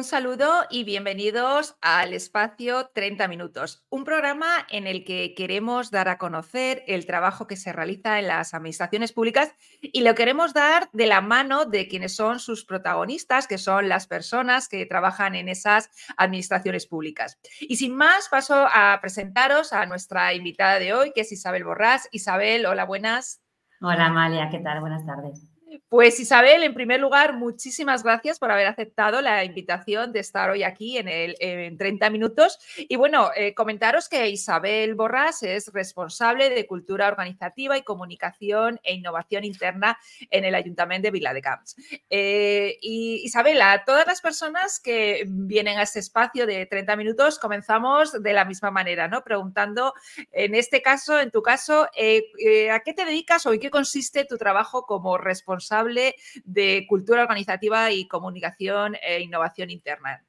Un 0.00 0.04
saludo 0.04 0.64
y 0.70 0.84
bienvenidos 0.84 1.76
al 1.82 2.14
espacio 2.14 2.90
30 2.94 3.28
minutos, 3.28 3.84
un 3.90 4.04
programa 4.04 4.46
en 4.70 4.86
el 4.86 5.04
que 5.04 5.34
queremos 5.34 5.90
dar 5.90 6.08
a 6.08 6.16
conocer 6.16 6.82
el 6.86 7.04
trabajo 7.04 7.46
que 7.46 7.56
se 7.56 7.70
realiza 7.70 8.18
en 8.18 8.28
las 8.28 8.54
administraciones 8.54 9.12
públicas 9.12 9.52
y 9.82 10.00
lo 10.00 10.14
queremos 10.14 10.54
dar 10.54 10.88
de 10.94 11.06
la 11.06 11.20
mano 11.20 11.66
de 11.66 11.86
quienes 11.86 12.16
son 12.16 12.40
sus 12.40 12.64
protagonistas, 12.64 13.46
que 13.46 13.58
son 13.58 13.90
las 13.90 14.06
personas 14.06 14.68
que 14.68 14.86
trabajan 14.86 15.34
en 15.34 15.50
esas 15.50 15.90
administraciones 16.16 16.86
públicas. 16.86 17.38
Y 17.60 17.76
sin 17.76 17.94
más, 17.94 18.30
paso 18.30 18.68
a 18.72 18.98
presentaros 19.02 19.74
a 19.74 19.84
nuestra 19.84 20.32
invitada 20.32 20.78
de 20.78 20.94
hoy, 20.94 21.12
que 21.14 21.20
es 21.20 21.32
Isabel 21.32 21.64
Borrás. 21.64 22.08
Isabel, 22.10 22.64
hola, 22.64 22.86
buenas. 22.86 23.42
Hola, 23.82 24.06
Amalia, 24.06 24.48
¿qué 24.48 24.60
tal? 24.60 24.80
Buenas 24.80 25.04
tardes. 25.04 25.49
Pues 25.88 26.18
Isabel, 26.18 26.64
en 26.64 26.74
primer 26.74 27.00
lugar, 27.00 27.34
muchísimas 27.34 28.02
gracias 28.02 28.38
por 28.38 28.50
haber 28.50 28.66
aceptado 28.66 29.20
la 29.20 29.44
invitación 29.44 30.12
de 30.12 30.20
estar 30.20 30.50
hoy 30.50 30.64
aquí 30.64 30.98
en, 30.98 31.06
el, 31.08 31.36
en 31.38 31.76
30 31.78 32.10
minutos. 32.10 32.58
Y 32.76 32.96
bueno, 32.96 33.30
eh, 33.36 33.54
comentaros 33.54 34.08
que 34.08 34.28
Isabel 34.28 34.94
Borrás 34.94 35.42
es 35.42 35.72
responsable 35.72 36.50
de 36.50 36.66
Cultura 36.66 37.08
Organizativa 37.08 37.76
y 37.78 37.82
Comunicación 37.82 38.80
e 38.82 38.94
Innovación 38.94 39.44
Interna 39.44 39.98
en 40.30 40.44
el 40.44 40.54
Ayuntamiento 40.54 41.06
de 41.06 41.12
Viladecans. 41.12 41.76
Eh, 42.08 42.78
y 42.80 43.20
Isabel, 43.24 43.60
a 43.62 43.84
todas 43.84 44.06
las 44.06 44.20
personas 44.20 44.80
que 44.80 45.24
vienen 45.26 45.78
a 45.78 45.82
este 45.82 46.00
espacio 46.00 46.46
de 46.46 46.66
30 46.66 46.96
minutos, 46.96 47.38
comenzamos 47.38 48.20
de 48.20 48.32
la 48.32 48.44
misma 48.44 48.70
manera, 48.70 49.06
¿no? 49.06 49.22
Preguntando, 49.22 49.94
en 50.32 50.54
este 50.54 50.82
caso, 50.82 51.20
en 51.20 51.30
tu 51.30 51.42
caso, 51.42 51.88
eh, 51.96 52.70
¿a 52.70 52.80
qué 52.80 52.92
te 52.92 53.04
dedicas 53.04 53.46
o 53.46 53.52
en 53.52 53.60
qué 53.60 53.70
consiste 53.70 54.24
tu 54.24 54.36
trabajo 54.36 54.84
como 54.84 55.16
responsable? 55.16 55.59
Responsable 55.60 56.14
de 56.44 56.86
cultura 56.88 57.22
organizativa 57.22 57.90
y 57.90 58.08
comunicación 58.08 58.96
e 59.02 59.20
innovación 59.20 59.70
interna. 59.70 60.24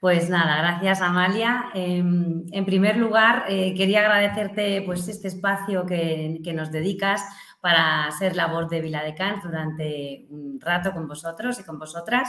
Pues 0.00 0.30
nada, 0.30 0.58
gracias 0.58 1.00
Amalia. 1.00 1.70
Em, 1.74 2.44
en 2.52 2.64
primer 2.64 2.96
lugar, 2.96 3.46
eh, 3.48 3.74
quería 3.74 4.00
agradecerte 4.00 4.82
pues, 4.82 5.08
este 5.08 5.26
espacio 5.26 5.84
que, 5.86 6.40
nos 6.54 6.70
dedicas 6.70 7.20
para 7.60 8.08
ser 8.12 8.36
la 8.36 8.46
voz 8.46 8.70
de 8.70 8.80
Viladecans 8.80 9.42
durante 9.42 10.26
un 10.30 10.60
rato 10.60 10.92
con 10.92 11.08
vosotros 11.08 11.58
y 11.58 11.64
con 11.64 11.80
vosotras 11.80 12.28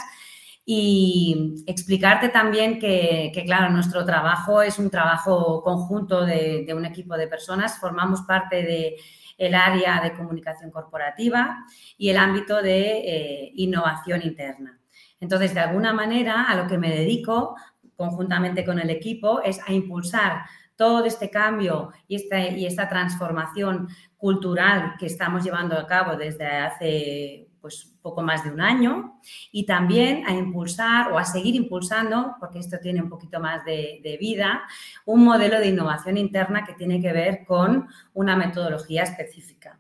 y 0.66 1.64
explicarte 1.68 2.30
también 2.30 2.80
que, 2.80 3.32
claro, 3.46 3.72
nuestro 3.72 4.04
trabajo 4.04 4.62
es 4.62 4.80
un 4.80 4.90
trabajo 4.90 5.62
conjunto 5.64 6.26
de, 6.26 6.68
un 6.76 6.86
equipo 6.86 7.16
de 7.18 7.28
personas. 7.28 7.80
Formamos 7.80 8.22
parte 8.22 8.64
de 8.64 8.96
el 9.40 9.56
área 9.56 10.02
de 10.02 10.14
comunicación 10.14 10.70
corporativa 10.70 11.66
y 11.98 12.10
el 12.10 12.18
ámbito 12.18 12.62
de 12.62 13.00
eh, 13.00 13.52
innovación 13.56 14.22
interna. 14.22 14.80
Entonces, 15.20 15.54
de 15.54 15.62
alguna 15.62 15.94
manera, 15.94 16.44
a 16.44 16.56
lo 16.56 16.68
que 16.68 16.78
me 16.78 16.90
dedico 16.90 17.56
conjuntamente 17.96 18.64
con 18.64 18.80
el 18.80 18.90
equipo 18.90 19.42
es 19.42 19.60
a 19.68 19.74
impulsar 19.74 20.44
todo 20.76 21.04
este 21.04 21.30
cambio 21.30 21.92
y 22.08 22.18
y 22.58 22.66
esta 22.66 22.88
transformación 22.88 23.90
cultural 24.16 24.96
que 24.98 25.08
estamos 25.08 25.44
llevando 25.44 25.78
a 25.78 25.88
cabo 25.88 26.16
desde 26.16 26.46
hace 26.46 27.49
pues 27.62 27.98
poco 28.02 28.22
más 28.22 28.44
de 28.44 28.52
un 28.52 28.62
año 28.62 29.20
y 29.52 29.66
también 29.66 30.26
a 30.26 30.34
impulsar 30.34 31.12
o 31.12 31.18
a 31.18 31.26
seguir 31.26 31.56
impulsando, 31.56 32.36
porque 32.40 32.60
esto 32.60 32.78
tiene 32.82 33.02
un 33.02 33.10
poquito 33.10 33.40
más 33.40 33.64
de, 33.66 34.18
vida, 34.20 34.64
un 35.06 35.24
modelo 35.24 35.60
de 35.60 35.68
innovación 35.68 36.18
interna 36.18 36.66
que 36.66 36.74
tiene 36.74 37.02
que 37.02 37.14
ver 37.14 37.46
con 37.46 37.88
una 38.14 38.36
metodología 38.36 39.04
específica. 39.04 39.80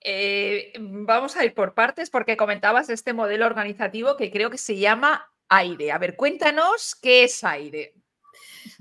Eh, 0.00 0.72
vamos 0.78 1.36
a 1.36 1.44
ir 1.44 1.54
por 1.54 1.74
partes 1.74 2.10
porque 2.10 2.36
comentabas 2.36 2.90
este 2.90 3.14
modelo 3.14 3.46
organizativo 3.46 4.16
que 4.16 4.30
creo 4.30 4.50
que 4.50 4.58
se 4.58 4.76
llama 4.76 5.30
AIRE. 5.48 5.92
A 5.92 5.98
ver, 5.98 6.16
cuéntanos 6.16 6.94
qué 7.00 7.24
es 7.24 7.42
AIRE. 7.42 7.94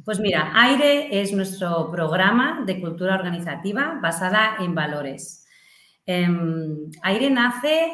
Pues 0.03 0.19
mira, 0.19 0.51
AIRE 0.53 1.21
es 1.21 1.33
nuestro 1.33 1.89
programa 1.91 2.63
de 2.65 2.79
cultura 2.79 3.15
organizativa 3.15 3.99
basada 4.01 4.57
en 4.59 4.75
valores. 4.75 5.42
Em, 6.05 6.91
Aire 7.01 7.29
nace, 7.29 7.93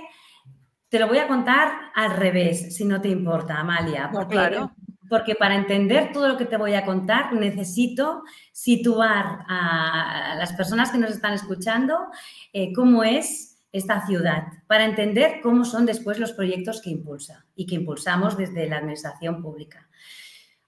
te 0.90 1.00
lo 1.00 1.08
voy 1.08 1.20
a 1.20 1.28
contar 1.28 1.92
al 1.94 2.16
revés, 2.16 2.76
si 2.76 2.86
no 2.86 3.00
te 3.02 3.10
importa, 3.10 3.60
Amalia. 3.60 4.10
Porque, 4.12 4.34
claro. 4.34 4.72
porque 5.08 5.36
para 5.36 5.56
entender 5.56 6.12
todo 6.12 6.28
lo 6.28 6.38
que 6.38 6.46
te 6.46 6.58
voy 6.58 6.74
a 6.74 6.86
contar 6.86 7.34
necesito 7.34 8.24
situar 8.52 9.46
a 9.48 10.36
las 10.38 10.54
personas 10.54 10.92
que 10.92 10.98
nos 10.98 11.12
están 11.12 11.34
escuchando 11.34 12.08
eh, 12.54 12.74
cómo 12.74 13.04
es 13.04 13.58
esta 13.72 14.04
ciudad, 14.08 14.46
para 14.66 14.84
entender 14.84 15.42
cómo 15.44 15.64
son 15.64 15.86
después 15.86 16.18
los 16.18 16.34
proyectos 16.34 16.82
que 16.82 16.90
impulsa 16.90 17.46
y 17.56 17.68
que 17.68 17.76
impulsamos 17.76 18.36
desde 18.36 18.68
la 18.68 18.78
Administración 18.78 19.44
Pública. 19.44 19.88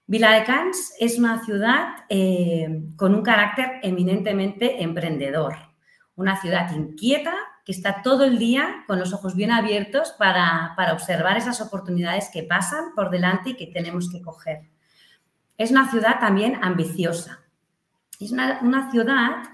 Viladecans 0.06 0.94
es 1.00 1.18
una 1.18 1.44
ciudad 1.44 2.04
eh, 2.08 2.84
con 2.94 3.16
un 3.16 3.22
carácter 3.22 3.80
eminentemente 3.82 4.84
emprendedor 4.84 5.71
una 6.16 6.40
ciudad 6.40 6.70
inquieta 6.74 7.34
que 7.64 7.72
está 7.72 8.02
todo 8.02 8.24
el 8.24 8.38
día 8.38 8.84
con 8.86 8.98
los 8.98 9.12
ojos 9.12 9.36
bien 9.36 9.52
abiertos 9.52 10.12
para, 10.18 10.74
observar 10.92 11.36
esas 11.36 11.60
oportunidades 11.60 12.28
que 12.32 12.42
pasan 12.42 12.94
por 12.94 13.10
delante 13.10 13.50
y 13.50 13.56
que 13.56 13.68
tenemos 13.68 14.10
que 14.10 14.20
coger. 14.20 14.62
Es 15.56 15.70
una 15.70 15.90
ciudad 15.90 16.18
también 16.18 16.58
ambiciosa. 16.60 17.40
Es 18.18 18.32
una, 18.32 18.90
ciudad 18.90 19.44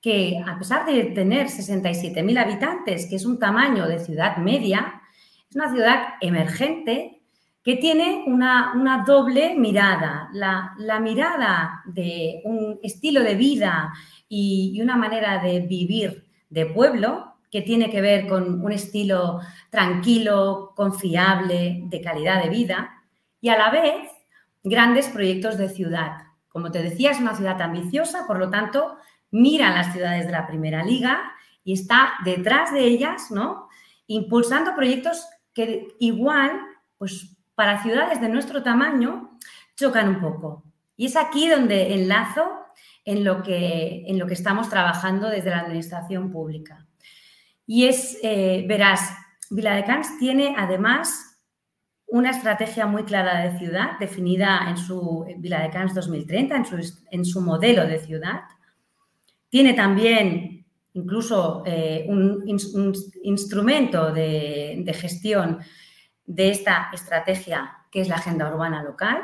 que, 0.00 0.42
a 0.46 0.58
pesar 0.58 0.86
de 0.86 1.04
tener 1.06 1.48
67.000 1.48 2.38
habitantes, 2.38 3.06
que 3.06 3.16
es 3.16 3.24
un 3.24 3.38
tamaño 3.38 3.86
de 3.86 3.98
ciudad 3.98 4.36
media, 4.36 5.02
es 5.48 5.56
una 5.56 5.70
ciudad 5.70 6.14
emergente 6.20 7.22
que 7.64 7.76
tiene 7.76 8.24
una, 8.26 9.04
doble 9.04 9.56
mirada. 9.56 10.28
La, 10.32 10.74
la 10.78 11.00
mirada 11.00 11.82
de 11.84 12.42
un 12.44 12.78
estilo 12.82 13.22
de 13.22 13.34
vida 13.34 13.92
y, 14.28 14.80
una 14.80 14.96
manera 14.96 15.42
de 15.42 15.60
vivir 15.60 16.26
de 16.50 16.66
pueblo 16.66 17.34
que 17.50 17.62
tiene 17.62 17.90
que 17.90 18.00
ver 18.00 18.26
con 18.26 18.62
un 18.62 18.72
estilo 18.72 19.40
tranquilo, 19.70 20.72
confiable, 20.74 21.82
de 21.84 22.00
calidad 22.00 22.42
de 22.42 22.50
vida 22.50 23.02
y 23.40 23.48
a 23.48 23.58
la 23.58 23.70
vez 23.70 24.10
grandes 24.62 25.08
proyectos 25.08 25.56
de 25.56 25.68
ciudad. 25.68 26.24
Como 26.48 26.70
te 26.70 26.82
decía, 26.82 27.12
es 27.12 27.20
una 27.20 27.36
ciudad 27.36 27.60
ambiciosa, 27.60 28.26
por 28.26 28.38
lo 28.38 28.50
tanto, 28.50 28.96
mira 29.30 29.70
las 29.70 29.92
ciudades 29.92 30.26
de 30.26 30.32
la 30.32 30.46
primera 30.46 30.82
liga 30.82 31.32
y 31.64 31.72
está 31.72 32.14
detrás 32.24 32.72
de 32.72 32.80
ellas, 32.80 33.30
¿no? 33.30 33.68
Impulsando 34.06 34.74
proyectos 34.74 35.26
que 35.52 35.88
igual, 35.98 36.60
pues 36.98 37.36
para 37.54 37.82
ciudades 37.82 38.20
de 38.20 38.28
nuestro 38.28 38.62
tamaño, 38.62 39.38
chocan 39.76 40.08
un 40.08 40.20
poco. 40.20 40.64
Y 40.96 41.06
es 41.06 41.16
aquí 41.16 41.48
donde 41.48 41.94
enlazo 41.94 42.65
en 43.04 43.24
lo 43.24 43.42
que, 43.42 44.04
en 44.06 44.18
lo 44.18 44.26
que 44.26 44.34
estamos 44.34 44.68
trabajando 44.68 45.28
desde 45.28 45.50
la 45.50 45.60
administración 45.60 46.30
pública. 46.30 46.86
Y 47.66 47.86
es, 47.86 48.18
eh, 48.22 48.64
verás, 48.68 49.10
Viladecans 49.50 50.18
tiene 50.18 50.54
además 50.56 51.38
una 52.06 52.30
estrategia 52.30 52.86
muy 52.86 53.04
clara 53.04 53.42
de 53.42 53.58
ciudad, 53.58 53.98
definida 53.98 54.66
en 54.68 54.76
su 54.76 55.26
Viladecans 55.38 55.94
2030, 55.94 56.56
en 56.56 56.64
su, 56.64 57.02
en 57.10 57.24
su 57.24 57.40
modelo 57.40 57.86
de 57.86 57.98
ciudad. 57.98 58.42
Tiene 59.48 59.74
también 59.74 60.66
incluso 60.94 61.62
eh, 61.66 62.06
un, 62.08 62.44
instrumento 63.22 64.12
de, 64.12 64.82
de 64.84 64.94
gestión 64.94 65.58
de 66.24 66.50
esta 66.50 66.90
estrategia, 66.92 67.70
que 67.90 68.00
es 68.00 68.08
la 68.08 68.16
agenda 68.16 68.52
urbana 68.52 68.82
local, 68.82 69.22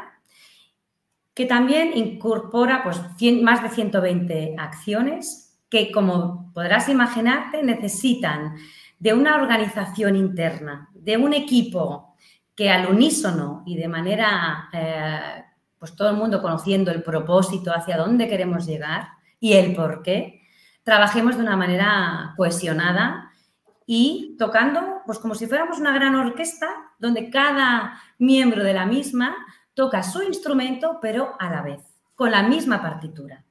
que 1.35 1.47
también 1.47 1.97
incorpora 1.97 2.83
pues, 2.83 3.01
más 3.43 3.63
de 3.63 3.69
120 3.71 4.57
acciones 4.59 5.59
que, 5.71 5.91
como 5.91 6.53
podrás 6.53 6.89
imaginarte, 6.89 7.63
necesitan 7.63 8.55
de 8.99 9.15
una 9.15 9.37
organización 9.37 10.17
interna, 10.17 10.91
de 10.95 11.17
un 11.17 11.33
equipo 11.33 12.15
que 12.55 12.71
al 12.71 12.91
unísono 12.91 13.63
y 13.67 13.77
de 13.77 13.89
manera, 13.89 14.69
eh, 14.73 15.45
pues 15.79 15.97
todo 15.97 16.11
el 16.11 16.17
mundo 16.17 16.43
conociendo 16.43 16.91
el 16.91 17.03
propósito, 17.03 17.73
hacia 17.75 17.97
dónde 17.97 18.29
queremos 18.29 18.67
llegar 18.67 19.09
y 19.41 19.55
el 19.55 19.75
por 19.75 20.03
qué, 20.03 20.43
trabajemos 20.85 21.37
de 21.37 21.43
una 21.43 21.57
manera 21.57 22.35
cohesionada 22.37 23.33
y 23.87 24.37
tocando, 24.39 25.03
pues 25.07 25.19
como 25.19 25.35
si 25.35 25.47
fuéramos 25.47 25.79
una 25.79 25.93
gran 25.93 26.15
orquesta, 26.15 26.69
donde 26.99 27.31
cada 27.31 28.01
miembro 28.19 28.63
de 28.63 28.75
la 28.75 28.87
misma 28.87 29.35
toca 29.75 30.03
su 30.03 30.23
instrumento, 30.23 30.99
pero 31.01 31.35
a 31.39 31.51
la 31.51 31.63
vez, 31.63 31.83
con 32.15 32.31
la 32.31 32.43
misma 32.43 32.83
partitura. 32.83 33.45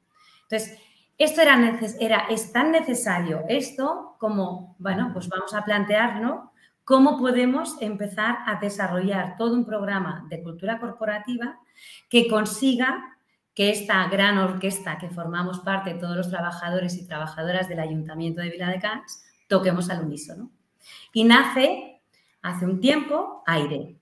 Entonces, 0.44 0.80
esto 1.18 1.42
era, 1.42 1.80
era, 2.00 2.20
es 2.30 2.52
tan 2.52 2.72
necesario 2.72 3.44
esto 3.48 4.16
como, 4.20 4.76
bueno, 4.80 5.12
pues 5.14 5.30
vamos 5.30 5.54
a 5.54 5.64
plantearnos 5.64 6.50
cómo 6.84 7.18
podemos 7.18 7.82
empezar 7.82 8.40
a 8.46 8.56
desarrollar 8.60 9.38
todo 9.38 9.54
un 9.54 9.66
programa 9.66 10.26
de 10.30 10.42
cultura 10.42 10.80
corporativa 10.80 11.60
que 12.10 12.28
consiga 12.28 13.18
que 13.54 13.70
esta 13.70 14.08
gran 14.08 14.38
orquesta 14.38 14.98
que 14.98 15.10
formamos 15.10 15.60
parte 15.60 15.94
todos 15.94 16.16
los 16.16 16.30
trabajadores 16.30 16.98
y 16.98 17.06
trabajadoras 17.06 17.68
del 17.68 17.80
Ayuntamiento 17.80 18.42
de 18.42 18.50
Vila 18.50 18.70
de 18.70 18.80
Cans 18.80 19.24
toquemos 19.48 19.90
al 19.90 20.06
unísono. 20.06 20.50
Y 21.14 21.24
nace 21.24 22.02
hace 22.42 22.66
un 22.66 22.80
tiempo 22.80 23.44
Aire, 23.46 23.98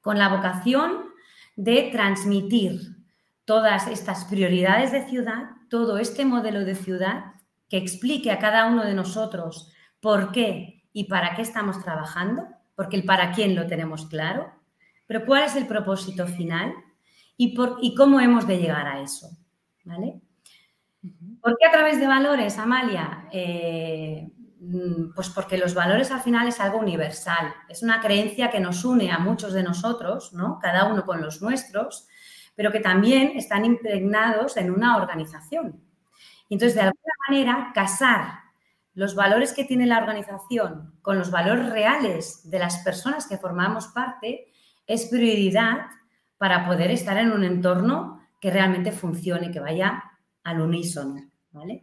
con 0.00 0.18
la 0.18 0.28
vocación 0.28 1.09
de 1.56 1.90
transmitir 1.92 2.80
todas 3.44 3.86
estas 3.88 4.24
prioridades 4.26 4.92
de 4.92 5.06
ciudad, 5.06 5.50
todo 5.68 5.98
este 5.98 6.24
modelo 6.24 6.64
de 6.64 6.74
ciudad 6.74 7.34
que 7.68 7.76
explique 7.76 8.30
a 8.30 8.38
cada 8.38 8.66
uno 8.66 8.84
de 8.84 8.94
nosotros 8.94 9.72
por 10.00 10.32
qué 10.32 10.84
y 10.92 11.04
para 11.04 11.34
qué 11.34 11.42
estamos 11.42 11.82
trabajando, 11.82 12.46
porque 12.74 12.96
el 12.96 13.04
para 13.04 13.32
quién 13.32 13.54
lo 13.54 13.66
tenemos 13.66 14.06
claro, 14.06 14.52
pero 15.06 15.24
cuál 15.24 15.44
es 15.44 15.56
el 15.56 15.66
propósito 15.66 16.26
final 16.26 16.74
y, 17.36 17.54
por, 17.54 17.78
y 17.80 17.94
cómo 17.94 18.20
hemos 18.20 18.46
de 18.46 18.58
llegar 18.58 18.86
a 18.86 19.02
eso. 19.02 19.28
¿vale? 19.84 20.20
¿Por 21.40 21.56
qué 21.58 21.66
a 21.66 21.72
través 21.72 21.98
de 21.98 22.06
valores, 22.06 22.58
Amalia? 22.58 23.28
Eh, 23.32 24.30
pues 25.14 25.30
porque 25.30 25.58
los 25.58 25.74
valores 25.74 26.10
al 26.10 26.20
final 26.20 26.46
es 26.48 26.60
algo 26.60 26.78
universal, 26.78 27.54
es 27.68 27.82
una 27.82 28.00
creencia 28.00 28.50
que 28.50 28.60
nos 28.60 28.84
une 28.84 29.10
a 29.10 29.18
muchos 29.18 29.52
de 29.52 29.62
nosotros, 29.62 30.32
¿no? 30.32 30.58
cada 30.60 30.86
uno 30.86 31.04
con 31.04 31.20
los 31.20 31.42
nuestros, 31.42 32.06
pero 32.54 32.70
que 32.70 32.80
también 32.80 33.32
están 33.36 33.64
impregnados 33.64 34.56
en 34.56 34.70
una 34.70 34.96
organización. 34.96 35.80
Entonces, 36.48 36.74
de 36.74 36.82
alguna 36.82 37.14
manera, 37.28 37.70
casar 37.74 38.40
los 38.94 39.14
valores 39.14 39.52
que 39.52 39.64
tiene 39.64 39.86
la 39.86 39.98
organización 39.98 40.98
con 41.00 41.18
los 41.18 41.30
valores 41.30 41.70
reales 41.70 42.50
de 42.50 42.58
las 42.58 42.78
personas 42.78 43.26
que 43.26 43.38
formamos 43.38 43.88
parte 43.88 44.52
es 44.86 45.06
prioridad 45.06 45.86
para 46.38 46.66
poder 46.66 46.90
estar 46.90 47.16
en 47.16 47.32
un 47.32 47.44
entorno 47.44 48.20
que 48.40 48.50
realmente 48.50 48.92
funcione, 48.92 49.50
que 49.50 49.60
vaya 49.60 50.02
al 50.42 50.60
unísono. 50.60 51.29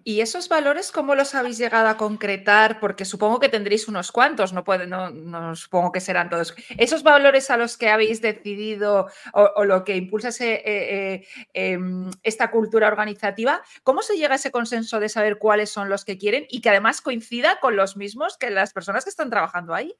¿Y 0.05 0.21
esos 0.21 0.47
valores 0.47 0.93
cómo 0.93 1.13
los 1.13 1.35
habéis 1.35 1.57
llegado 1.57 1.89
a 1.89 1.97
concretar? 1.97 2.79
Porque 2.79 3.03
supongo 3.03 3.39
que 3.39 3.49
tendréis 3.49 3.89
unos 3.89 4.13
cuantos, 4.13 4.53
no, 4.53 4.63
puede, 4.63 4.87
no, 4.87 5.55
supongo 5.57 5.91
que 5.91 5.99
serán 5.99 6.29
todos. 6.29 6.55
¿Esos 6.77 7.03
valores 7.03 7.51
a 7.51 7.57
los 7.57 7.77
que 7.77 7.89
habéis 7.89 8.21
decidido 8.21 9.07
o, 9.33 9.65
lo 9.65 9.83
que 9.83 9.97
impulsa 9.97 10.29
eh, 10.39 10.61
eh, 10.65 11.27
em, 11.53 12.09
esta 12.23 12.49
cultura 12.49 12.87
organizativa, 12.87 13.61
cómo 13.83 14.01
se 14.01 14.15
llega 14.15 14.33
a 14.33 14.35
ese 14.37 14.51
consenso 14.51 15.01
de 15.01 15.09
saber 15.09 15.37
cuáles 15.37 15.69
son 15.69 15.89
los 15.89 16.05
que 16.05 16.17
quieren 16.17 16.45
y 16.49 16.61
que 16.61 16.69
además 16.69 17.01
coincida 17.01 17.59
con 17.59 17.75
los 17.75 17.97
mismos 17.97 18.37
que 18.37 18.49
las 18.49 18.71
personas 18.71 19.03
que 19.03 19.09
están 19.09 19.29
trabajando 19.29 19.73
ahí? 19.73 19.93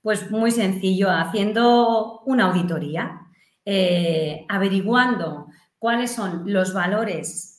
Pues 0.00 0.30
muy 0.30 0.52
sencillo, 0.52 1.10
haciendo 1.10 2.20
una 2.20 2.46
auditoría, 2.46 3.20
eh, 3.66 4.46
averiguando 4.48 5.48
cuáles 5.78 6.12
son 6.12 6.44
los 6.46 6.72
valores 6.72 7.49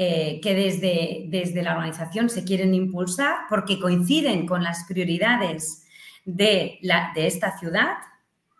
eh, 0.00 0.38
que 0.40 0.54
desde, 0.54 1.24
desde 1.26 1.60
la 1.60 1.72
organización 1.72 2.30
se 2.30 2.44
quieren 2.44 2.72
impulsar 2.72 3.34
porque 3.48 3.80
coinciden 3.80 4.46
con 4.46 4.62
las 4.62 4.84
prioridades 4.84 5.84
de, 6.24 6.78
la, 6.82 7.10
de 7.16 7.26
esta 7.26 7.58
ciudad, 7.58 7.96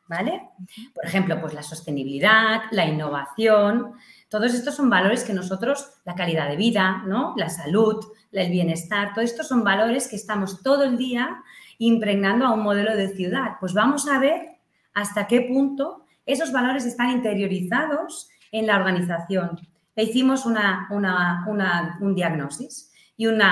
¿vale? 0.09 0.49
Por 0.93 1.07
ejemplo, 1.07 1.41
pues 1.41 1.55
la 1.55 1.63
sostenibilidad, 1.63 2.63
la 2.73 2.87
innovación, 2.87 3.93
todos 4.29 4.53
estos 4.53 4.75
son 4.75 4.91
valores 4.91 5.23
que 5.23 5.33
nosotros, 5.33 5.89
la 6.05 6.17
calidad 6.17 6.49
de 6.49 6.57
vida, 6.57 7.05
¿no? 7.07 7.35
La 7.37 7.51
salud, 7.51 8.05
el 8.33 8.51
bienestar, 8.51 9.15
todos 9.15 9.31
estos 9.31 9.47
son 9.47 9.63
valores 9.63 10.09
que 10.09 10.17
estamos 10.17 10.61
todo 10.65 10.83
el 10.83 10.99
día 10.99 11.45
impregnando 11.79 12.47
a 12.47 12.53
un 12.53 12.65
modelo 12.65 12.97
de 12.97 13.15
ciudad. 13.15 13.59
Pues 13.61 13.75
vamos 13.75 14.09
a 14.09 14.19
ver 14.19 14.57
hasta 14.93 15.29
qué 15.29 15.43
punto 15.43 16.05
esos 16.27 16.51
valores 16.51 16.85
están 16.85 17.11
interiorizados 17.11 18.29
en 18.51 18.67
la 18.67 18.75
organización 18.75 19.61
e 19.99 20.05
hicimos 20.05 20.47
un 20.47 22.15
diagnóstico 22.15 22.73
y 23.17 23.27
un 23.27 23.43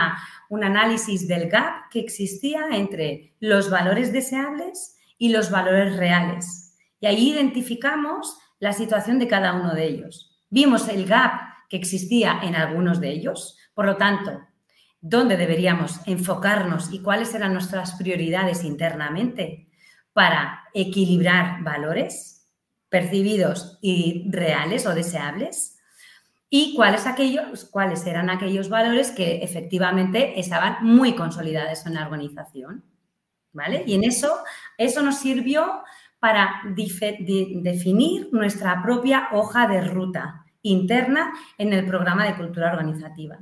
análisis 0.62 1.26
del 1.26 1.50
gap 1.50 1.90
que 1.90 1.98
existía 1.98 2.68
entre 2.70 3.34
los 3.40 3.68
valores 3.68 4.12
deseables 4.12 4.96
y 5.18 5.30
los 5.30 5.50
valores 5.50 5.96
reales. 5.96 6.78
Y 7.00 7.06
ahí 7.06 7.32
identificamos 7.32 8.38
la 8.60 8.72
situación 8.72 9.18
de 9.18 9.26
cada 9.26 9.54
uno 9.54 9.74
de 9.74 9.86
ellos. 9.86 10.38
Vimos 10.48 10.86
el 10.86 11.06
gap 11.06 11.32
que 11.68 11.78
existía 11.78 12.38
en 12.44 12.54
algunos 12.54 13.00
de 13.00 13.10
ellos, 13.10 13.58
por 13.74 13.86
lo 13.86 13.96
tanto, 13.96 14.40
dónde 15.00 15.36
deberíamos 15.36 15.98
enfocarnos 16.06 16.92
y 16.92 17.00
cuáles 17.00 17.34
eran 17.34 17.54
nuestras 17.54 17.96
prioridades 17.96 18.62
internamente 18.62 19.66
para 20.12 20.62
equilibrar 20.74 21.64
valores 21.64 22.48
percibidos 22.88 23.80
y 23.82 24.30
reales 24.30 24.86
o 24.86 24.94
deseables 24.94 25.75
y 26.48 26.74
cuáles, 26.74 27.06
aquellos, 27.06 27.64
cuáles 27.64 28.06
eran 28.06 28.30
aquellos 28.30 28.68
valores 28.68 29.10
que 29.10 29.42
efectivamente 29.42 30.38
estaban 30.38 30.78
muy 30.82 31.14
consolidados 31.14 31.84
en 31.86 31.94
la 31.94 32.04
organización. 32.04 32.84
¿Vale? 33.52 33.84
Y 33.86 33.94
en 33.94 34.04
eso, 34.04 34.36
eso 34.76 35.02
nos 35.02 35.18
sirvió 35.18 35.82
para 36.18 36.60
definir 36.74 38.28
nuestra 38.32 38.82
propia 38.82 39.28
hoja 39.32 39.66
de 39.66 39.80
ruta 39.80 40.44
interna 40.60 41.32
en 41.56 41.72
el 41.72 41.86
programa 41.86 42.26
de 42.26 42.36
cultura 42.36 42.72
organizativa. 42.72 43.38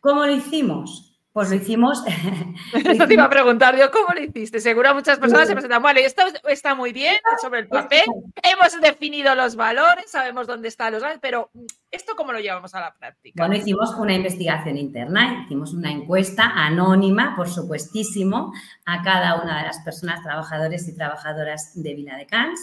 ¿Cómo 0.00 0.26
lo 0.26 0.32
hicimos? 0.32 1.13
Pues 1.34 1.50
lo 1.50 1.56
hicimos. 1.56 2.00
Esto 2.74 3.08
te 3.08 3.14
iba 3.14 3.24
a 3.24 3.28
preguntar 3.28 3.76
yo, 3.76 3.90
¿cómo 3.90 4.14
lo 4.14 4.22
hiciste? 4.22 4.60
Seguro 4.60 4.94
muchas 4.94 5.18
personas 5.18 5.48
se 5.48 5.54
presentan, 5.54 5.82
bueno, 5.82 5.98
esto 5.98 6.22
está 6.48 6.76
muy 6.76 6.92
bien 6.92 7.16
sobre 7.42 7.58
el 7.58 7.66
papel, 7.66 8.04
hemos 8.40 8.80
definido 8.80 9.34
los 9.34 9.56
valores, 9.56 10.08
sabemos 10.08 10.46
dónde 10.46 10.68
están 10.68 10.92
los 10.92 11.02
valores, 11.02 11.18
pero 11.20 11.50
¿esto 11.90 12.12
cómo 12.16 12.30
lo 12.30 12.38
llevamos 12.38 12.76
a 12.76 12.80
la 12.80 12.94
práctica? 12.94 13.42
Bueno, 13.42 13.56
hicimos 13.56 13.96
una 13.98 14.14
investigación 14.14 14.78
interna, 14.78 15.42
hicimos 15.44 15.74
una 15.74 15.90
encuesta 15.90 16.52
anónima, 16.54 17.34
por 17.34 17.48
supuestísimo, 17.48 18.52
a 18.86 19.02
cada 19.02 19.42
una 19.42 19.58
de 19.58 19.66
las 19.66 19.80
personas, 19.80 20.22
trabajadores 20.22 20.86
y 20.86 20.94
trabajadoras 20.94 21.72
de 21.74 21.94
Vila 21.94 22.16
de 22.16 22.26
Cans. 22.26 22.60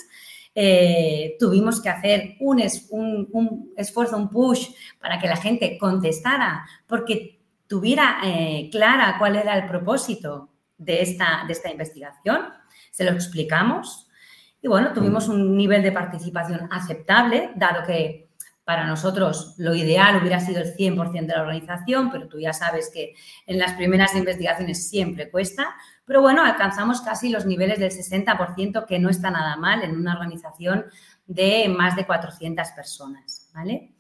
Eh, 0.55 1.35
tuvimos 1.37 1.81
que 1.81 1.89
hacer 1.89 2.35
un, 2.39 2.61
un, 2.91 3.27
un 3.33 3.73
esfuerzo, 3.75 4.15
un 4.15 4.29
push 4.29 4.69
para 4.97 5.19
que 5.19 5.27
la 5.27 5.35
gente 5.35 5.77
contestara, 5.77 6.65
porque 6.87 7.40
tuviera 7.71 8.17
eh, 8.21 8.67
clara 8.69 9.15
cuál 9.17 9.37
era 9.37 9.57
el 9.57 9.65
propósito 9.65 10.49
de 10.77 11.01
esta, 11.01 11.45
de 11.47 11.53
esta 11.53 11.71
investigación, 11.71 12.49
se 12.91 13.05
lo 13.05 13.11
explicamos 13.11 14.09
y 14.61 14.67
bueno, 14.67 14.91
tuvimos 14.91 15.29
un 15.29 15.55
nivel 15.55 15.81
de 15.81 15.93
participación 15.93 16.67
aceptable, 16.69 17.51
dado 17.55 17.85
que 17.87 18.27
para 18.65 18.85
nosotros 18.85 19.55
lo 19.57 19.73
ideal 19.73 20.17
hubiera 20.17 20.41
sido 20.41 20.59
el 20.59 20.75
100% 20.75 21.27
de 21.27 21.33
la 21.33 21.43
organización, 21.43 22.11
pero 22.11 22.27
tú 22.27 22.41
ya 22.41 22.51
sabes 22.51 22.91
que 22.93 23.13
en 23.47 23.57
las 23.57 23.71
primeras 23.75 24.13
investigaciones 24.15 24.89
siempre 24.89 25.31
cuesta, 25.31 25.73
pero 26.03 26.19
bueno, 26.19 26.43
alcanzamos 26.43 26.99
casi 26.99 27.29
los 27.29 27.45
niveles 27.45 27.79
del 27.79 27.91
60%, 27.91 28.85
que 28.85 28.99
no 28.99 29.09
está 29.09 29.31
nada 29.31 29.55
mal 29.55 29.81
en 29.81 29.95
una 29.95 30.15
organización 30.15 30.87
de 31.25 31.69
más 31.69 31.95
de 31.95 32.05
400 32.05 32.67
personas, 32.71 33.49
¿vale? 33.53 33.93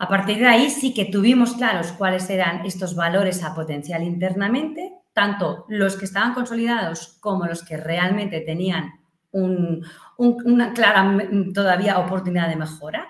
A 0.00 0.08
partir 0.08 0.38
de 0.38 0.46
ahí 0.46 0.70
sí 0.70 0.94
que 0.94 1.04
tuvimos 1.04 1.52
claros 1.52 1.92
cuáles 1.92 2.30
eran 2.30 2.64
estos 2.64 2.96
valores 2.96 3.44
a 3.44 3.54
potencial 3.54 4.02
internamente, 4.02 4.94
tanto 5.12 5.66
los 5.68 5.94
que 5.96 6.06
estaban 6.06 6.32
consolidados 6.32 7.18
como 7.20 7.44
los 7.44 7.62
que 7.62 7.76
realmente 7.76 8.40
tenían 8.40 8.94
una 9.30 10.72
clara 10.72 11.18
todavía 11.52 11.98
oportunidad 11.98 12.48
de 12.48 12.56
mejora. 12.56 13.08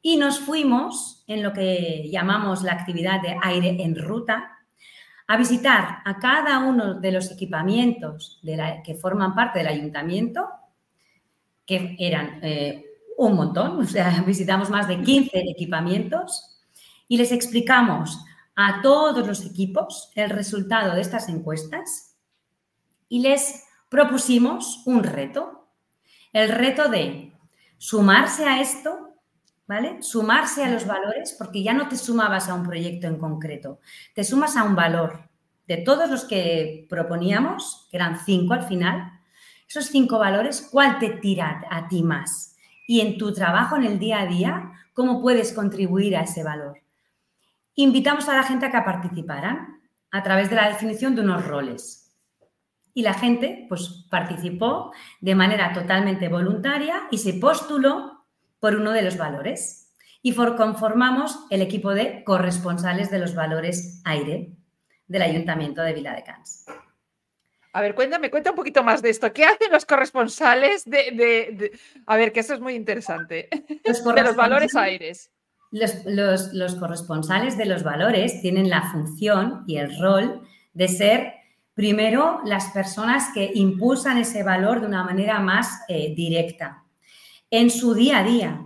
Y 0.00 0.16
nos 0.16 0.38
fuimos 0.38 1.24
en 1.26 1.42
lo 1.42 1.52
que 1.52 2.08
llamamos 2.08 2.62
la 2.62 2.74
actividad 2.74 3.20
de 3.20 3.36
aire 3.42 3.76
en 3.82 3.96
ruta 3.96 4.58
a 5.26 5.36
visitar 5.36 6.02
a 6.04 6.18
cada 6.20 6.60
uno 6.60 7.00
de 7.00 7.10
los 7.10 7.32
equipamientos 7.32 8.40
que 8.84 8.94
forman 8.94 9.34
parte 9.34 9.58
del 9.58 9.66
ayuntamiento, 9.66 10.48
que 11.66 11.96
eran 11.98 12.38
eh, 12.42 12.87
un 13.18 13.34
montón, 13.34 13.80
o 13.80 13.84
sea, 13.84 14.22
visitamos 14.26 14.70
más 14.70 14.88
de 14.88 15.02
15 15.02 15.30
equipamientos 15.50 16.62
y 17.08 17.18
les 17.18 17.32
explicamos 17.32 18.24
a 18.54 18.80
todos 18.80 19.26
los 19.26 19.44
equipos 19.44 20.10
el 20.14 20.30
resultado 20.30 20.94
de 20.94 21.00
estas 21.00 21.28
encuestas 21.28 22.16
y 23.08 23.20
les 23.20 23.64
propusimos 23.88 24.82
un 24.86 25.02
reto, 25.02 25.68
el 26.32 26.50
reto 26.50 26.88
de 26.88 27.32
sumarse 27.76 28.44
a 28.44 28.60
esto, 28.60 29.14
¿vale? 29.66 30.02
Sumarse 30.02 30.64
a 30.64 30.70
los 30.70 30.86
valores, 30.86 31.34
porque 31.38 31.62
ya 31.62 31.72
no 31.72 31.88
te 31.88 31.96
sumabas 31.96 32.48
a 32.48 32.54
un 32.54 32.64
proyecto 32.64 33.06
en 33.08 33.18
concreto, 33.18 33.80
te 34.14 34.22
sumas 34.24 34.56
a 34.56 34.64
un 34.64 34.76
valor. 34.76 35.28
De 35.66 35.78
todos 35.78 36.08
los 36.08 36.24
que 36.24 36.86
proponíamos, 36.88 37.88
que 37.90 37.96
eran 37.96 38.18
cinco 38.24 38.54
al 38.54 38.66
final, 38.66 39.20
esos 39.68 39.86
cinco 39.86 40.18
valores, 40.18 40.66
¿cuál 40.70 40.98
te 40.98 41.10
tira 41.10 41.64
a 41.70 41.88
ti 41.88 42.02
más? 42.02 42.54
Y 42.88 43.02
en 43.02 43.18
tu 43.18 43.34
trabajo 43.34 43.76
en 43.76 43.84
el 43.84 43.98
día 43.98 44.22
a 44.22 44.26
día, 44.26 44.72
cómo 44.94 45.20
puedes 45.20 45.52
contribuir 45.52 46.16
a 46.16 46.22
ese 46.22 46.42
valor. 46.42 46.80
Invitamos 47.74 48.26
a 48.30 48.34
la 48.34 48.42
gente 48.42 48.64
a 48.64 48.70
que 48.70 48.80
participaran 48.80 49.82
a 50.10 50.22
través 50.22 50.48
de 50.48 50.56
la 50.56 50.70
definición 50.70 51.14
de 51.14 51.20
unos 51.20 51.46
roles. 51.46 52.16
Y 52.94 53.02
la 53.02 53.12
gente 53.12 53.66
pues, 53.68 54.06
participó 54.10 54.90
de 55.20 55.34
manera 55.34 55.74
totalmente 55.74 56.28
voluntaria 56.28 57.02
y 57.10 57.18
se 57.18 57.34
postuló 57.34 58.24
por 58.58 58.74
uno 58.74 58.92
de 58.92 59.02
los 59.02 59.18
valores. 59.18 59.92
Y 60.22 60.32
conformamos 60.32 61.44
el 61.50 61.60
equipo 61.60 61.92
de 61.92 62.24
corresponsales 62.24 63.10
de 63.10 63.18
los 63.18 63.34
valores 63.34 64.00
aire 64.06 64.56
del 65.06 65.22
Ayuntamiento 65.22 65.82
de 65.82 65.92
Vila 65.92 66.14
de 66.14 66.24
Cans. 66.24 66.64
A 67.72 67.82
ver, 67.82 67.94
cuéntame, 67.94 68.30
cuenta 68.30 68.50
un 68.50 68.56
poquito 68.56 68.82
más 68.82 69.02
de 69.02 69.10
esto. 69.10 69.32
¿Qué 69.32 69.44
hacen 69.44 69.70
los 69.70 69.84
corresponsales 69.84 70.84
de... 70.84 71.72
A 72.06 72.16
ver, 72.16 72.32
que 72.32 72.40
eso 72.40 72.54
es 72.54 72.60
muy 72.60 72.74
interesante. 72.74 73.48
Los 73.84 74.02
de 74.14 74.22
los 74.22 74.36
valores 74.36 74.74
aires. 74.74 75.30
Los, 75.70 76.54
los, 76.54 76.74
corresponsales 76.76 77.58
de 77.58 77.66
los 77.66 77.82
valores 77.82 78.40
tienen 78.40 78.70
la 78.70 78.90
función 78.90 79.64
y 79.66 79.76
el 79.76 79.98
rol 80.00 80.40
de 80.72 80.88
ser, 80.88 81.34
primero, 81.74 82.40
las 82.44 82.70
personas 82.70 83.28
que 83.34 83.50
impulsan 83.54 84.16
ese 84.16 84.42
valor 84.42 84.80
de 84.80 84.86
una 84.86 85.04
manera 85.04 85.40
más 85.40 85.82
eh, 85.88 86.14
directa, 86.16 86.84
en 87.50 87.70
su 87.70 87.94
día 87.94 88.20
a 88.20 88.24
día, 88.24 88.62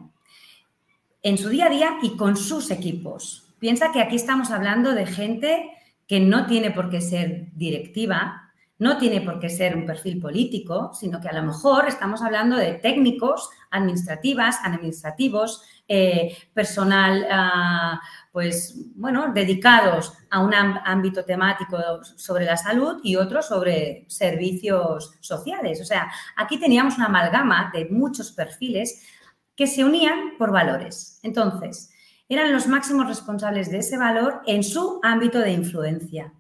en 1.23 1.39
su 1.39 1.49
día 1.49 1.67
a 1.67 1.71
día 1.71 1.99
y 2.03 2.17
con 2.17 2.37
sus 2.37 2.71
equipos. 2.71 3.53
Piensa 3.59 3.91
que 3.91 4.01
aquí 4.01 4.15
estamos 4.15 4.51
hablando 4.51 4.95
de 4.95 5.07
gente 5.07 5.71
que 6.07 6.21
no 6.21 6.47
tiene 6.47 6.71
por 6.71 6.91
qué 6.91 7.01
ser 7.01 7.47
directiva, 7.53 8.42
no 8.83 8.99
tiene 8.99 9.21
por 9.21 9.39
qué 9.39 9.49
ser 9.49 9.77
un 9.77 9.87
perfil 9.87 10.19
político, 10.21 10.91
sino 10.93 11.21
que 11.21 11.29
a 11.29 11.33
lo 11.33 11.45
mejor 11.45 11.87
estamos 11.87 12.21
hablando 12.21 12.57
de 12.57 12.75
técnicos, 12.75 13.49
administrativas, 13.71 14.59
administrativos, 14.65 15.63
eh, 15.87 16.37
personal, 16.53 17.25
ah, 17.31 18.01
pues, 18.33 18.75
bueno, 18.97 19.33
dedicados 19.33 20.13
a 20.31 20.41
un 20.41 20.53
ámbito 20.53 21.25
temático 21.25 21.79
sobre 22.03 22.45
la 22.45 22.57
salud 22.57 23.01
y 23.05 23.15
otro 23.15 23.41
sobre 23.41 24.05
servicios 24.09 25.15
sociales. 25.21 25.81
O 25.81 25.85
sea, 25.85 26.11
aquí 26.37 26.59
teníamos 26.59 26.97
una 26.97 27.07
amalgama 27.07 27.71
de 27.73 27.85
muchos 27.89 28.33
perfiles 28.33 29.07
que 29.55 29.69
se 29.69 29.85
unían 29.85 30.37
por 30.39 30.51
valores. 30.51 31.21
Entonces, 31.23 31.91
eran 32.29 32.53
los 32.53 32.67
máximos 32.67 33.07
responsables 33.07 33.71
de 33.71 33.79
ese 33.79 33.97
valor 33.97 34.43
en 34.45 34.65
su 34.65 34.99
ámbito 35.05 35.39
de 35.39 35.53
influencia. 35.53 36.33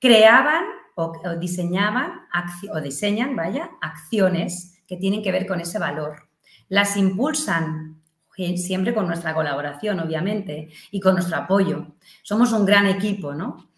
Creaban 0.00 0.64
o, 0.94 1.12
diseñaban 1.38 2.26
o 2.72 2.80
diseñan, 2.80 3.36
vaya, 3.36 3.70
acciones 3.80 4.82
que 4.86 4.96
tienen 4.96 5.22
que 5.22 5.32
ver 5.32 5.46
con 5.46 5.60
ese 5.60 5.78
valor. 5.78 6.28
Las 6.68 6.96
impulsan 6.96 8.02
siempre 8.56 8.94
con 8.94 9.06
nuestra 9.06 9.34
colaboración, 9.34 10.00
obviamente, 10.00 10.68
y 10.90 11.00
con 11.00 11.14
nuestro 11.14 11.36
apoyo. 11.36 11.94
Somos 12.22 12.52
un 12.52 12.64
gran 12.64 12.86
equipo, 12.86 13.34
¿no? 13.34 13.68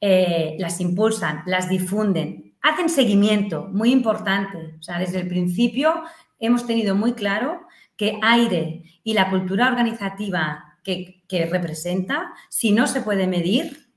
Eh, 0.00 0.56
las 0.58 0.80
impulsan, 0.80 1.42
las 1.46 1.68
difunden, 1.68 2.54
hacen 2.60 2.88
seguimiento, 2.88 3.68
muy 3.72 3.92
importante. 3.92 4.76
O 4.78 4.82
sea, 4.82 4.98
desde 4.98 5.20
el 5.20 5.28
principio 5.28 6.02
hemos 6.40 6.66
tenido 6.66 6.94
muy 6.94 7.12
claro 7.12 7.66
que 7.96 8.18
aire 8.22 8.82
y 9.04 9.14
la 9.14 9.30
cultura 9.30 9.68
organizativa 9.68 10.76
que, 10.82 11.22
que 11.28 11.46
representa, 11.46 12.32
si 12.48 12.72
no 12.72 12.88
se 12.88 13.00
puede 13.00 13.28
medir, 13.28 13.91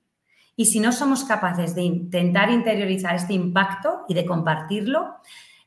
y 0.56 0.66
si 0.66 0.80
no 0.80 0.92
somos 0.92 1.24
capaces 1.24 1.76
de 1.76 1.82
intentar 1.82 2.50
interiorizar 2.50 3.16
este 3.16 3.34
impacto 3.34 4.06
y 4.08 4.14
de 4.14 4.26
compartirlo, 4.26 5.18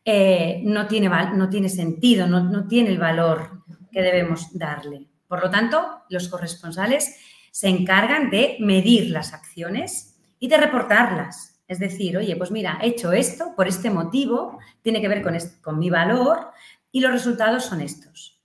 eh, 0.05 0.63
no, 0.65 0.87
tiene, 0.87 1.09
no, 1.09 1.49
tiene, 1.51 1.69
sentido, 1.69 2.27
no, 2.27 2.43
no 2.43 2.67
tiene 2.67 2.91
el 2.91 2.99
valor 2.99 3.65
que 3.93 4.01
debemos 4.01 4.57
darle. 4.57 5.07
Por 5.27 5.43
lo 5.43 5.51
tanto, 5.51 6.05
los 6.09 6.29
corresponsales 6.29 7.17
se 7.51 7.69
encargan 7.69 8.31
de 8.31 8.57
medir 8.61 9.11
las 9.11 9.35
acciones 9.35 10.19
y 10.39 10.49
de 10.49 10.57
reportarlas. 10.57 11.61
Es 11.69 11.79
decir, 11.79 12.17
oye, 12.17 12.35
pues 12.37 12.51
mira, 12.51 12.79
he 12.81 12.89
hecho 12.89 13.13
esto 13.13 13.53
por 13.55 13.69
este 13.69 13.91
motivo, 13.91 14.59
tiene 14.81 15.03
que 15.03 15.09
ver 15.09 15.23
con, 15.23 15.37
con 15.61 15.79
mi 15.79 15.91
valor 15.91 16.51
y 16.91 17.01
los 17.01 17.13
resultados 17.13 17.65
son 17.65 17.83
estos. 17.83 18.41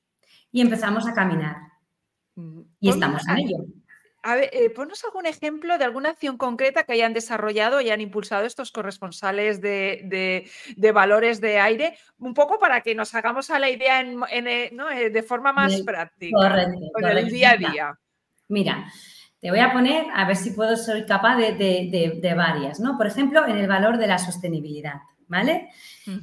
Y 0.51 0.59
empezamos 0.59 1.07
a 1.07 1.13
caminar. 1.13 1.55
Mm, 2.35 2.61
y 2.81 2.89
estamos 2.89 3.25
en 3.29 3.37
ello. 3.37 3.57
A 4.25 4.35
ver, 4.35 4.49
eh, 4.53 4.69
ponos 4.69 5.03
algún 5.03 5.25
ejemplo 5.25 5.77
de 5.77 5.83
alguna 5.83 6.11
acción 6.11 6.37
concreta 6.37 6.83
que 6.83 6.93
hayan 6.93 7.11
desarrollado 7.11 7.81
y 7.81 7.89
han 7.89 7.99
impulsado 7.99 8.45
estos 8.45 8.71
corresponsales 8.71 9.59
de, 9.59 10.49
valores 10.93 11.41
de 11.41 11.59
aire, 11.59 11.97
un 12.19 12.33
poco 12.33 12.57
para 12.57 12.79
que 12.79 12.95
nos 12.95 13.13
hagamos 13.15 13.49
a 13.49 13.59
la 13.59 13.69
idea 13.69 14.01
eh, 14.01 14.71
eh, 14.71 15.09
de 15.09 15.23
forma 15.23 15.51
más 15.51 15.81
práctica, 15.81 16.37
correcto, 16.37 16.79
con 16.93 17.05
el 17.05 17.27
día 17.29 17.51
a 17.51 17.57
día. 17.57 17.99
Mira, 18.47 18.85
te 19.41 19.49
voy 19.49 19.59
a 19.59 19.73
poner, 19.73 20.05
a 20.15 20.25
ver 20.25 20.37
si 20.37 20.51
puedo 20.51 20.77
ser 20.77 21.05
capaz 21.05 21.35
de, 21.35 22.33
varias, 22.33 22.79
¿no? 22.79 22.97
Por 22.97 23.07
ejemplo, 23.07 23.45
en 23.45 23.57
el 23.57 23.67
valor 23.67 23.97
de 23.97 24.07
la 24.07 24.19
sostenibilidad, 24.19 25.01
¿vale? 25.27 25.67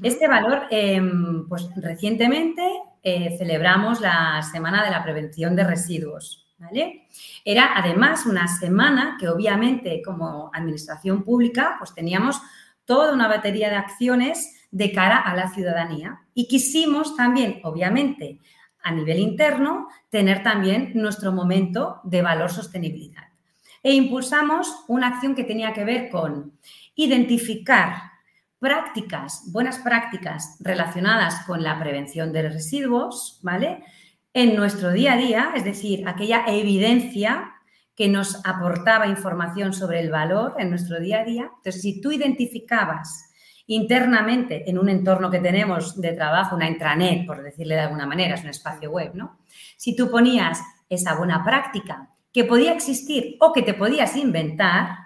Este 0.02 0.26
valor, 0.26 0.68
em, 0.70 1.46
pues 1.46 1.68
recientemente 1.76 2.62
celebramos 3.02 4.00
la 4.00 4.40
Semana 4.50 4.82
de 4.82 4.90
la 4.90 5.02
Prevención 5.02 5.54
de 5.54 5.64
Residuos, 5.64 6.49
¿vale? 6.60 7.08
Era 7.44 7.72
además 7.74 8.26
una 8.26 8.46
semana 8.46 9.16
que 9.18 9.28
obviamente 9.28 10.02
como 10.04 10.50
administración 10.52 11.24
pública 11.24 11.76
pues 11.78 11.94
teníamos 11.94 12.40
toda 12.84 13.14
una 13.14 13.28
batería 13.28 13.70
de 13.70 13.76
acciones 13.76 14.66
de 14.70 14.92
cara 14.92 15.18
a 15.18 15.34
la 15.34 15.48
ciudadanía 15.48 16.20
y 16.34 16.46
quisimos 16.46 17.16
también, 17.16 17.60
obviamente, 17.64 18.40
a 18.82 18.92
nivel 18.92 19.18
interno, 19.18 19.88
tener 20.10 20.42
también 20.42 20.92
nuestro 20.94 21.32
momento 21.32 22.00
de 22.04 22.22
valor 22.22 22.50
sostenibilidad. 22.50 23.24
E 23.82 23.92
impulsamos 23.94 24.84
una 24.88 25.08
acción 25.08 25.34
que 25.34 25.44
tenía 25.44 25.72
que 25.72 25.84
ver 25.84 26.10
con 26.10 26.58
identificar 26.94 27.94
prácticas, 28.58 29.50
buenas 29.50 29.78
prácticas 29.78 30.56
relacionadas 30.60 31.44
con 31.46 31.62
la 31.62 31.78
prevención 31.78 32.32
de 32.32 32.48
residuos, 32.50 33.38
¿vale? 33.42 33.82
En 34.32 34.56
nuestro 34.56 34.92
día 34.92 35.14
a 35.14 35.16
día, 35.16 35.52
es 35.56 35.64
decir, 35.64 36.06
aquella 36.06 36.44
evidencia 36.46 37.54
que 37.96 38.08
nos 38.08 38.40
aportaba 38.46 39.08
información 39.08 39.72
sobre 39.72 40.00
el 40.00 40.10
valor 40.10 40.54
en 40.58 40.70
nuestro 40.70 41.00
día 41.00 41.20
a 41.20 41.24
día. 41.24 41.50
Entonces, 41.56 41.82
si 41.82 42.00
tú 42.00 42.12
identificabas 42.12 43.30
internamente 43.66 44.68
en 44.68 44.78
un 44.78 44.88
entorno 44.88 45.30
que 45.30 45.38
tenemos 45.38 46.00
de 46.00 46.12
trabajo, 46.12 46.56
una 46.56 46.68
intranet, 46.68 47.26
por 47.26 47.42
decirle 47.42 47.74
de 47.74 47.82
alguna 47.82 48.06
manera, 48.06 48.34
es 48.34 48.42
un 48.42 48.50
espacio 48.50 48.90
web, 48.90 49.12
¿no? 49.14 49.38
Si 49.76 49.94
tú 49.94 50.10
ponías 50.10 50.60
esa 50.88 51.14
buena 51.14 51.44
práctica 51.44 52.08
que 52.32 52.44
podía 52.44 52.72
existir 52.72 53.36
o 53.40 53.52
que 53.52 53.62
te 53.62 53.74
podías 53.74 54.16
inventar, 54.16 54.96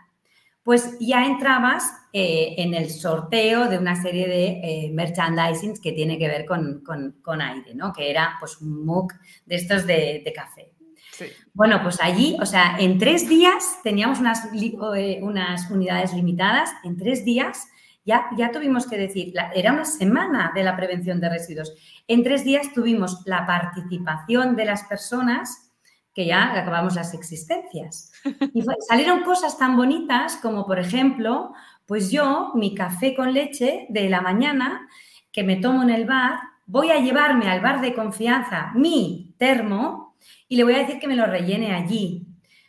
pues 0.64 0.96
ya 0.98 1.26
entrabas 1.26 1.84
eh, 2.12 2.54
en 2.56 2.74
el 2.74 2.90
sorteo 2.90 3.68
de 3.68 3.78
una 3.78 4.00
serie 4.00 4.26
de 4.26 4.46
eh, 4.46 4.90
merchandising 4.92 5.80
que 5.80 5.92
tiene 5.92 6.18
que 6.18 6.26
ver 6.26 6.46
con, 6.46 7.40
aire, 7.42 7.74
¿no? 7.74 7.92
Que 7.92 8.10
era 8.10 8.36
pues 8.40 8.60
un 8.60 8.84
MOOC 8.84 9.12
de 9.44 9.56
estos 9.56 9.86
de, 9.86 10.32
café. 10.34 10.72
Bueno, 11.52 11.80
pues 11.82 12.00
allí, 12.00 12.36
o 12.40 12.46
sea, 12.46 12.76
en 12.78 12.98
tres 12.98 13.28
días 13.28 13.78
teníamos 13.84 14.18
unas, 14.18 14.48
eh, 14.96 15.20
unas 15.22 15.70
unidades 15.70 16.12
limitadas, 16.14 16.70
en 16.82 16.96
tres 16.96 17.24
días 17.24 17.68
ya, 18.06 18.26
ya 18.36 18.50
tuvimos 18.50 18.86
que 18.86 18.98
decir, 18.98 19.32
era 19.54 19.72
una 19.72 19.84
semana 19.84 20.52
de 20.54 20.62
la 20.62 20.76
prevención 20.76 21.20
de 21.20 21.30
residuos. 21.30 21.74
En 22.06 22.22
tres 22.22 22.44
días 22.44 22.72
tuvimos 22.74 23.22
la 23.26 23.46
participación 23.46 24.56
de 24.56 24.64
las 24.66 24.84
personas 24.84 25.63
que 26.14 26.26
ya 26.26 26.52
acabamos 26.52 26.94
las 26.94 27.12
existencias. 27.12 28.12
Y 28.54 28.62
salieron 28.88 29.22
cosas 29.22 29.58
tan 29.58 29.76
bonitas 29.76 30.36
como, 30.36 30.64
por 30.64 30.78
ejemplo, 30.78 31.52
pues 31.86 32.10
yo, 32.10 32.52
mi 32.54 32.74
café 32.74 33.14
con 33.14 33.34
leche 33.34 33.86
de 33.88 34.08
la 34.08 34.20
mañana 34.20 34.88
que 35.32 35.42
me 35.42 35.56
tomo 35.56 35.82
en 35.82 35.90
el 35.90 36.06
bar, 36.06 36.38
voy 36.66 36.90
a 36.90 37.00
llevarme 37.00 37.50
al 37.50 37.60
bar 37.60 37.80
de 37.80 37.94
confianza 37.94 38.70
mi 38.74 39.34
termo 39.36 40.16
y 40.48 40.56
le 40.56 40.64
voy 40.64 40.74
a 40.74 40.78
decir 40.78 41.00
que 41.00 41.08
me 41.08 41.16
lo 41.16 41.26
rellene 41.26 41.74
allí. 41.74 42.28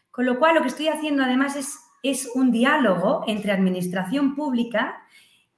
Con 0.10 0.25
lo 0.25 0.40
cual, 0.40 0.56
lo 0.56 0.62
que 0.62 0.70
estoy 0.70 0.88
haciendo 0.88 1.24
además 1.24 1.56
es, 1.56 1.78
es 2.02 2.32
un 2.34 2.52
diálogo 2.52 3.24
entre 3.28 3.52
administración 3.52 4.36
pública 4.36 5.04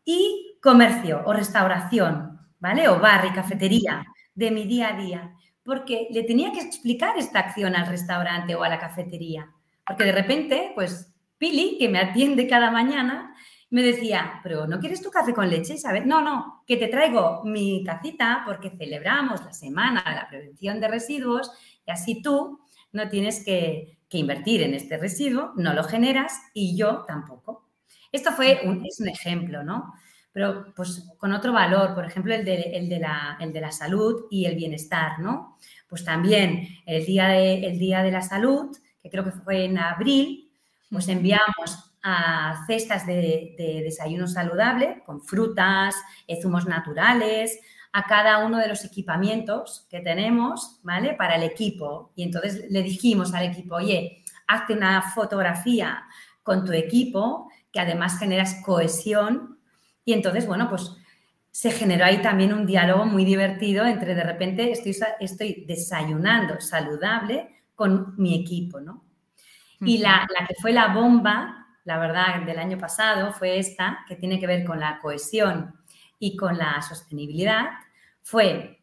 y 0.03 0.57
comercio 0.61 1.21
o 1.25 1.31
restauración, 1.31 2.39
¿vale? 2.59 2.89
O 2.89 2.99
bar 2.99 3.25
y 3.25 3.33
cafetería 3.33 4.05
de 4.35 4.51
mi 4.51 4.65
día 4.65 4.89
a 4.89 4.97
día 4.97 5.36
porque 5.67 6.07
le 6.11 6.23
tenía 6.23 6.53
que 6.53 6.61
explicar 6.61 7.17
esta 7.17 7.39
acción 7.39 7.75
al 7.75 7.87
restaurante 7.87 8.55
o 8.55 8.63
a 8.63 8.69
la 8.69 8.79
cafetería. 8.79 9.51
Porque 9.85 10.05
de 10.05 10.13
repente, 10.13 10.71
pues 10.75 11.13
Pili, 11.37 11.77
que 11.77 11.89
me 11.89 11.99
atiende 11.99 12.47
cada 12.47 12.71
mañana, 12.71 13.35
me 13.69 13.83
decía, 13.83 14.39
pero 14.43 14.65
¿no 14.65 14.79
quieres 14.79 15.01
tu 15.01 15.11
café 15.11 15.33
con 15.33 15.49
leche, 15.49 15.77
sabes? 15.77 16.05
No, 16.05 16.21
no, 16.21 16.63
que 16.65 16.77
te 16.77 16.87
traigo 16.87 17.41
mi 17.43 17.83
tacita 17.83 18.43
porque 18.45 18.69
celebramos 18.69 19.43
la 19.43 19.51
semana 19.51 20.05
de 20.07 20.15
la 20.15 20.29
prevención 20.29 20.79
de 20.79 20.87
residuos 20.87 21.51
y 21.85 21.91
así 21.91 22.21
tú 22.21 22.61
no 22.93 23.09
tienes 23.09 23.43
que, 23.43 23.99
invertir 24.09 24.63
en 24.63 24.73
este 24.73 24.97
residuo, 24.97 25.51
no 25.57 25.73
lo 25.73 25.83
generas 25.83 26.39
y 26.53 26.77
yo 26.77 27.03
tampoco. 27.05 27.67
Esto 28.13 28.31
fue 28.31 28.61
un, 28.63 28.85
es 28.85 29.01
un 29.01 29.09
ejemplo, 29.09 29.63
¿no? 29.63 29.93
Pero 30.37 30.71
pues 30.75 31.03
con 31.17 31.33
otro 31.33 31.51
valor, 31.51 31.95
por 31.95 32.05
ejemplo, 32.05 32.31
el 32.35 32.45
de, 32.45 32.61
el 32.77 32.87
de, 32.89 32.99
la, 32.99 33.39
el 33.41 33.51
de 33.51 33.59
la, 33.59 33.71
salud 33.71 34.25
y 34.29 34.45
el 34.45 34.55
bienestar, 34.55 35.17
¿no? 35.17 35.57
Pues 35.89 36.05
también 36.05 36.67
el 36.85 37.07
día, 37.07 37.29
de, 37.29 37.65
el 37.65 37.79
día 37.79 38.03
de 38.03 38.11
la 38.11 38.21
salud, 38.21 38.77
que 39.01 39.09
creo 39.09 39.23
que 39.23 39.31
fue 39.31 39.65
en 39.65 39.79
abril, 39.79 40.51
pues 40.91 41.07
enviamos 41.07 41.91
a 42.03 42.63
cestas 42.67 43.07
de, 43.07 43.55
desayuno 43.83 44.27
saludable 44.27 45.01
con 45.07 45.23
frutas, 45.23 45.95
zumos 46.39 46.67
naturales, 46.67 47.59
a 47.91 48.03
cada 48.03 48.45
uno 48.45 48.59
de 48.59 48.67
los 48.67 48.85
equipamientos 48.85 49.87
que 49.89 50.01
tenemos, 50.01 50.79
¿vale? 50.83 51.15
Para 51.15 51.37
el 51.37 51.41
equipo. 51.41 52.11
Y 52.15 52.21
entonces 52.21 52.69
le 52.69 52.83
dijimos 52.83 53.33
al 53.33 53.45
equipo, 53.45 53.77
oye, 53.77 54.23
hazte 54.45 54.73
una 54.73 55.01
fotografía 55.01 56.03
con 56.43 56.63
tu 56.63 56.73
equipo, 56.73 57.49
que 57.71 57.79
además 57.79 58.19
generas 58.19 58.61
cohesión 58.63 59.56
Y 60.07 60.13
entonces, 60.13 60.47
bueno, 60.47 60.69
pues 60.69 60.95
se 61.51 61.69
generó 61.69 62.05
ahí 62.05 62.21
también 62.21 62.53
un 62.53 62.65
diálogo 62.65 63.05
muy 63.05 63.25
divertido 63.25 63.85
entre 63.85 64.15
de 64.15 64.23
repente 64.23 64.71
estoy, 64.71 64.95
estoy 65.19 65.65
desayunando 65.67 66.61
saludable 66.61 67.65
con 67.75 68.13
mi 68.15 68.39
equipo, 68.39 68.79
¿no? 68.79 69.03
Y 69.81 69.97
la, 69.97 70.25
la, 70.39 70.47
que 70.47 70.55
fue 70.61 70.71
la 70.71 70.93
bomba, 70.93 71.67
la 71.83 71.99
verdad, 71.99 72.41
del 72.45 72.57
año 72.57 72.77
pasado 72.77 73.33
fue 73.33 73.59
esta, 73.59 74.05
que 74.07 74.15
tiene 74.15 74.39
que 74.39 74.47
ver 74.47 74.63
con 74.63 74.79
la 74.79 74.97
cohesión 74.99 75.75
y 76.19 76.37
con 76.37 76.57
la 76.57 76.81
sostenibilidad, 76.81 77.65
fue, 78.21 78.79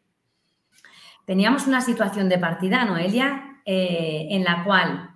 teníamos 1.25 1.65
una 1.65 1.81
situación 1.81 2.29
de 2.29 2.37
partida, 2.37 2.85
Noelia, 2.85 3.61
eh, 3.65 4.27
en 4.29 4.43
la 4.43 4.63
cual 4.63 5.09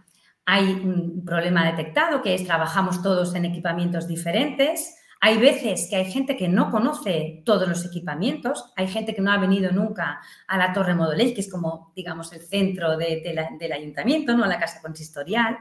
hay 0.43 0.71
un 0.71 1.23
problema 1.23 1.63
detectado, 1.65 2.23
que 2.23 2.33
es 2.33 2.45
trabajamos 2.45 3.03
todos 3.03 3.35
en 3.35 3.45
equipamientos 3.45 4.07
diferentes, 4.07 4.95
hay 5.21 5.37
veces 5.37 5.87
que 5.89 5.97
hay 5.97 6.09
gente 6.09 6.37
que 6.37 6.47
no 6.47 6.71
conoce 6.71 7.43
todos 7.45 7.67
los 7.67 7.85
equipamientos, 7.85 8.71
hay 8.77 8.87
gente 8.87 9.13
que 9.13 9.21
no 9.21 9.31
ha 9.31 9.37
venido 9.37 9.71
nunca 9.71 10.21
a 10.47 10.57
la 10.57 10.71
Torre 10.71 10.95
Modoley, 10.95 11.33
que 11.33 11.41
es 11.41 11.51
como, 11.51 11.91
digamos, 11.95 12.31
el 12.31 12.41
centro 12.41 12.97
del 12.97 13.71
ayuntamiento, 13.73 14.35
¿no? 14.35 14.45
A 14.45 14.47
la 14.47 14.59
casa 14.59 14.81
consistorial. 14.81 15.57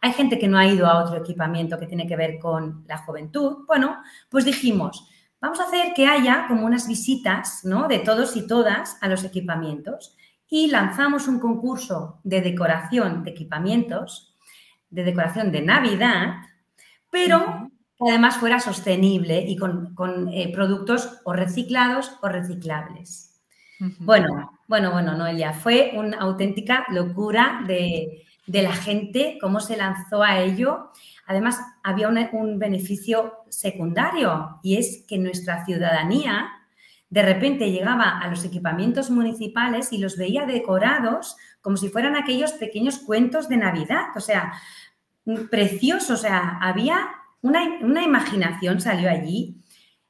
Hay 0.00 0.12
gente 0.12 0.38
que 0.38 0.48
no 0.48 0.56
ha 0.56 0.66
ido 0.66 0.86
a 0.86 1.04
otro 1.04 1.18
equipamiento 1.18 1.78
que 1.78 1.86
tiene 1.86 2.06
que 2.06 2.16
ver 2.16 2.38
con 2.38 2.84
la 2.88 2.98
juventud. 2.98 3.64
Bueno, 3.66 3.98
pues 4.30 4.46
dijimos, 4.46 5.06
vamos 5.38 5.60
a 5.60 5.64
hacer 5.64 5.92
que 5.94 6.06
haya 6.06 6.46
como 6.48 6.64
unas 6.64 6.88
visitas, 6.88 7.60
¿no? 7.64 7.88
De 7.88 7.98
todos 7.98 8.36
y 8.36 8.46
todas 8.46 8.96
a 9.02 9.08
los 9.08 9.22
equipamientos 9.24 10.16
y 10.48 10.68
lanzamos 10.68 11.28
un 11.28 11.40
concurso 11.40 12.20
de 12.22 12.40
decoración 12.40 13.24
de 13.24 13.32
equipamientos, 13.32 14.34
de 14.88 15.04
decoración 15.04 15.50
de 15.50 15.62
Navidad, 15.62 16.36
pero 17.10 17.63
que 17.98 18.10
además 18.10 18.36
fuera 18.36 18.60
sostenible 18.60 19.44
y 19.46 19.56
con, 19.56 20.28
eh, 20.32 20.52
productos 20.52 21.20
o 21.24 21.32
reciclados 21.32 22.12
o 22.22 22.28
reciclables. 22.28 23.30
Bueno, 23.98 24.58
bueno, 24.66 24.92
bueno, 24.92 25.16
Noelia, 25.16 25.52
fue 25.52 25.92
una 25.94 26.18
auténtica 26.18 26.86
locura 26.90 27.62
de, 27.66 28.24
la 28.46 28.72
gente, 28.72 29.38
cómo 29.40 29.60
se 29.60 29.76
lanzó 29.76 30.22
a 30.22 30.40
ello. 30.40 30.90
Además, 31.26 31.60
había 31.82 32.08
un, 32.08 32.58
beneficio 32.58 33.34
secundario 33.48 34.60
y 34.62 34.76
es 34.76 35.04
que 35.06 35.18
nuestra 35.18 35.64
ciudadanía 35.64 36.50
de 37.10 37.22
repente 37.22 37.70
llegaba 37.70 38.18
a 38.18 38.28
los 38.28 38.44
equipamientos 38.44 39.10
municipales 39.10 39.92
y 39.92 39.98
los 39.98 40.16
veía 40.16 40.46
decorados 40.46 41.36
como 41.60 41.76
si 41.76 41.88
fueran 41.88 42.16
aquellos 42.16 42.52
pequeños 42.52 42.98
cuentos 42.98 43.48
de 43.48 43.56
Navidad. 43.56 44.06
O 44.16 44.20
sea, 44.20 44.52
preciosos. 45.50 46.10
O 46.10 46.22
sea, 46.22 46.58
había 46.60 47.08
una, 47.44 48.02
imaginación 48.02 48.80
salió 48.80 49.10
allí. 49.10 49.62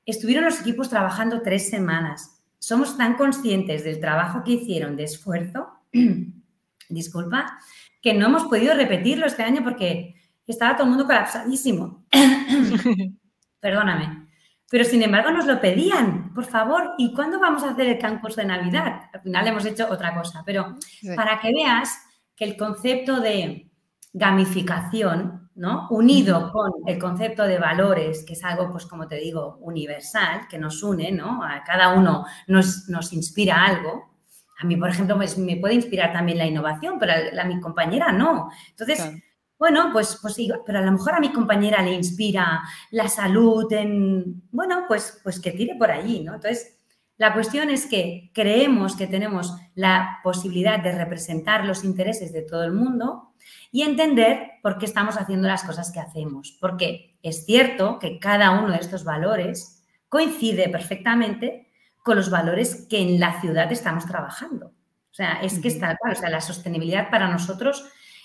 Estuvieron 0.06 0.44
los 0.44 0.60
equipos 0.60 0.88
trabajando 0.88 1.42
tres 1.42 1.68
semanas. 1.68 2.40
Somos 2.60 2.96
tan 2.96 3.14
conscientes 3.14 3.82
del 3.82 4.00
trabajo 4.00 4.44
que 4.44 4.52
hicieron 4.52 4.96
de 4.96 5.04
esfuerzo, 5.04 5.68
disculpa, 6.88 7.58
que 8.00 8.14
no 8.14 8.26
hemos 8.26 8.44
podido 8.44 8.74
repetirlo 8.74 9.26
este 9.26 9.42
año 9.42 9.64
porque 9.64 10.14
estaba 10.46 10.76
todo 10.76 10.84
el 10.84 10.90
mundo 10.90 11.06
colapsadísimo. 11.06 12.04
Perdóname. 13.60 14.28
Pero 14.70 14.84
sin 14.84 15.02
embargo 15.02 15.30
nos 15.30 15.46
lo 15.46 15.60
pedían, 15.60 16.32
por 16.34 16.44
favor, 16.44 16.94
¿y 16.98 17.12
cuándo 17.14 17.40
vamos 17.40 17.64
a 17.64 17.70
hacer 17.70 17.86
el 17.88 17.98
concurso 17.98 18.40
de 18.40 18.46
Navidad? 18.46 19.10
Al 19.12 19.20
final 19.20 19.46
hemos 19.46 19.64
hecho 19.64 19.88
otra 19.90 20.14
cosa, 20.14 20.42
pero 20.46 20.76
para 21.16 21.40
que 21.40 21.52
veas 21.52 21.96
que 22.36 22.44
el 22.44 22.56
concepto 22.56 23.20
de 23.20 23.70
gamificación 24.12 25.43
¿no? 25.56 25.86
Unido 25.90 26.50
con 26.52 26.72
el 26.86 26.98
concepto 26.98 27.44
de 27.44 27.58
valores, 27.58 28.24
que 28.24 28.32
es 28.32 28.44
algo, 28.44 28.70
pues 28.70 28.86
como 28.86 29.06
te 29.06 29.16
digo, 29.16 29.58
universal, 29.60 30.48
que 30.48 30.58
nos 30.58 30.82
une, 30.82 31.12
¿no? 31.12 31.42
A 31.44 31.62
cada 31.64 31.94
uno 31.94 32.26
nos, 32.48 32.88
nos 32.88 33.12
inspira 33.12 33.64
algo. 33.64 34.14
A 34.58 34.66
mí, 34.66 34.76
por 34.76 34.88
ejemplo, 34.88 35.16
pues, 35.16 35.38
me 35.38 35.56
puede 35.56 35.74
inspirar 35.74 36.12
también 36.12 36.38
la 36.38 36.46
innovación, 36.46 36.98
pero 36.98 37.12
a, 37.40 37.44
mi 37.44 37.60
compañera 37.60 38.12
no. 38.12 38.50
Entonces, 38.70 39.12
bueno, 39.58 39.90
pues, 39.92 40.18
pues 40.20 40.36
pero 40.66 40.78
a 40.78 40.82
lo 40.82 40.92
mejor 40.92 41.14
a 41.14 41.20
mi 41.20 41.32
compañera 41.32 41.82
le 41.82 41.94
inspira 41.94 42.62
la 42.90 43.08
salud 43.08 43.72
en, 43.72 44.42
bueno, 44.50 44.84
pues, 44.88 45.20
pues 45.22 45.40
que 45.40 45.52
tire 45.52 45.76
por 45.76 45.90
allí, 45.90 46.20
¿no? 46.20 46.34
Entonces, 46.34 46.73
la 47.16 47.32
cuestión 47.32 47.70
es 47.70 47.86
que 47.86 48.30
creemos 48.34 48.96
que 48.96 49.06
tenemos 49.06 49.56
la 49.74 50.18
posibilidad 50.24 50.80
de 50.80 50.92
representar 50.92 51.64
los 51.64 51.84
intereses 51.84 52.32
de 52.32 52.42
todo 52.42 52.64
el 52.64 52.72
mundo 52.72 53.34
y 53.70 53.82
entender 53.82 54.52
por 54.62 54.78
qué 54.78 54.86
estamos 54.86 55.16
haciendo 55.16 55.46
las 55.46 55.62
cosas 55.62 55.92
que 55.92 56.00
hacemos. 56.00 56.56
Porque 56.60 57.16
es 57.22 57.44
cierto 57.44 57.98
que 57.98 58.18
cada 58.18 58.50
uno 58.50 58.72
de 58.72 58.78
estos 58.78 59.04
valores 59.04 59.82
coincide 60.08 60.68
perfectamente 60.68 61.68
con 62.02 62.16
los 62.16 62.30
valores 62.30 62.86
que 62.88 63.00
en 63.00 63.20
la 63.20 63.40
ciudad 63.40 63.70
estamos 63.70 64.06
trabajando. 64.06 64.66
O 64.66 65.14
sea, 65.14 65.40
es 65.42 65.60
que 65.60 65.68
está 65.68 65.96
claro, 65.96 66.16
o 66.16 66.20
sea, 66.20 66.30
la 66.30 66.40
sostenibilidad 66.40 67.08
para 67.10 67.28
nosotros 67.28 67.84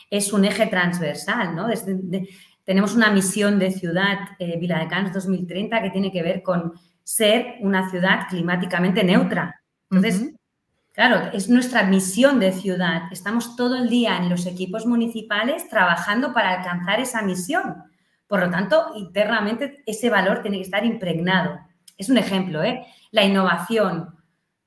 es 0.10 0.34
un 0.34 0.45
eje 0.45 0.65
transversal, 0.65 1.56
¿no? 1.56 1.67
tenemos 2.63 2.95
una 2.95 3.12
misión 3.12 3.60
de 3.60 3.71
ciudad 3.71 4.17
eh, 4.39 4.58
Vila 4.60 4.80
de 4.80 4.88
Cans 4.88 5.13
2030 5.13 5.82
que 5.82 5.89
tiene 5.91 6.12
que 6.12 6.23
ver 6.23 6.41
con 6.41 6.73
ser 7.10 7.56
una 7.62 7.89
ciudad 7.89 8.28
climáticamente 8.30 9.04
neutra. 9.04 9.60
Entonces, 9.89 10.32
Claro, 10.91 11.30
es 11.32 11.48
nuestra 11.48 11.84
misión 11.84 12.41
de 12.41 12.52
ciudad. 12.52 13.04
Estamos 13.10 13.56
todo 13.56 13.78
el 13.78 13.88
día 13.88 14.17
en 14.17 14.28
los 14.28 14.45
equipos 14.45 14.86
municipales 14.86 15.69
trabajando 15.69 16.34
para 16.34 16.58
alcanzar 16.58 17.00
esa 17.00 17.22
misión. 17.22 17.84
Por 18.28 18.41
lo 18.41 18.50
tanto, 18.50 18.91
internamente 18.95 19.82
ese 19.86 20.10
valor 20.10 20.41
tiene 20.41 20.58
que 20.58 20.63
estar 20.63 20.84
impregnado. 20.84 21.58
Es 21.98 22.10
un 22.10 22.17
ejemplo, 22.17 22.63
¿eh? 22.63 22.86
La 23.12 23.24
innovación. 23.24 24.13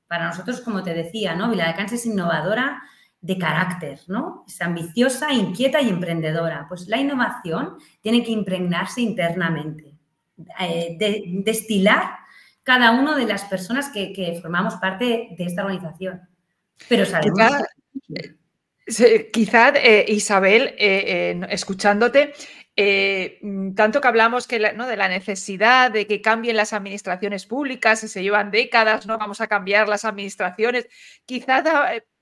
Para 0.07 0.29
nosotros, 0.29 0.63
como 0.63 0.83
te 0.83 0.95
decía, 0.95 1.35
¿no? 1.35 1.51
Vila 1.51 1.71
de 1.71 1.95
es 1.95 2.07
innovadora 2.07 2.83
de 3.21 3.37
carácter, 3.37 4.01
¿no? 4.07 4.45
Es 4.49 4.63
ambiciosa, 4.63 5.35
inquieta 5.35 5.83
y 5.83 5.91
emprendedora. 5.91 6.65
Pues 6.67 6.89
la 6.89 6.97
innovación 6.97 7.77
tiene 8.01 8.25
que 8.25 8.33
impregnarse 8.33 9.03
internamente, 9.03 9.99
eh, 10.61 10.97
destilar 11.45 12.22
cada 12.63 12.93
una 12.93 13.17
de 13.17 13.27
las 13.27 13.45
personas 13.45 13.91
que, 13.91 14.39
formamos 14.41 14.75
parte 14.77 15.29
de 15.37 15.45
esta 15.45 15.65
organización. 15.65 16.23
Pero 16.89 17.07
sabemos... 17.07 17.39
Quizás, 19.33 19.75
eh, 19.77 20.05
Isabel, 20.09 20.75
eh, 20.77 21.41
escuchándote, 21.51 22.35
eh, 22.75 23.39
tanto 23.77 24.01
que 24.01 24.09
hablamos 24.09 24.49
que 24.49 24.73
¿no? 24.73 24.87
de 24.87 24.97
la 24.97 25.09
necesidad 25.09 25.91
de 25.91 26.07
que 26.07 26.21
cambien 26.21 26.57
las 26.57 26.73
administraciones 26.73 27.47
públicas 27.47 28.03
y 28.03 28.09
se 28.09 28.23
llevan 28.23 28.51
décadas, 28.51 29.07
no 29.07 29.19
vamos 29.19 29.41
a 29.41 29.47
cambiar 29.47 29.89
las 29.89 30.05
administraciones, 30.05 30.89
quizás 31.27 31.65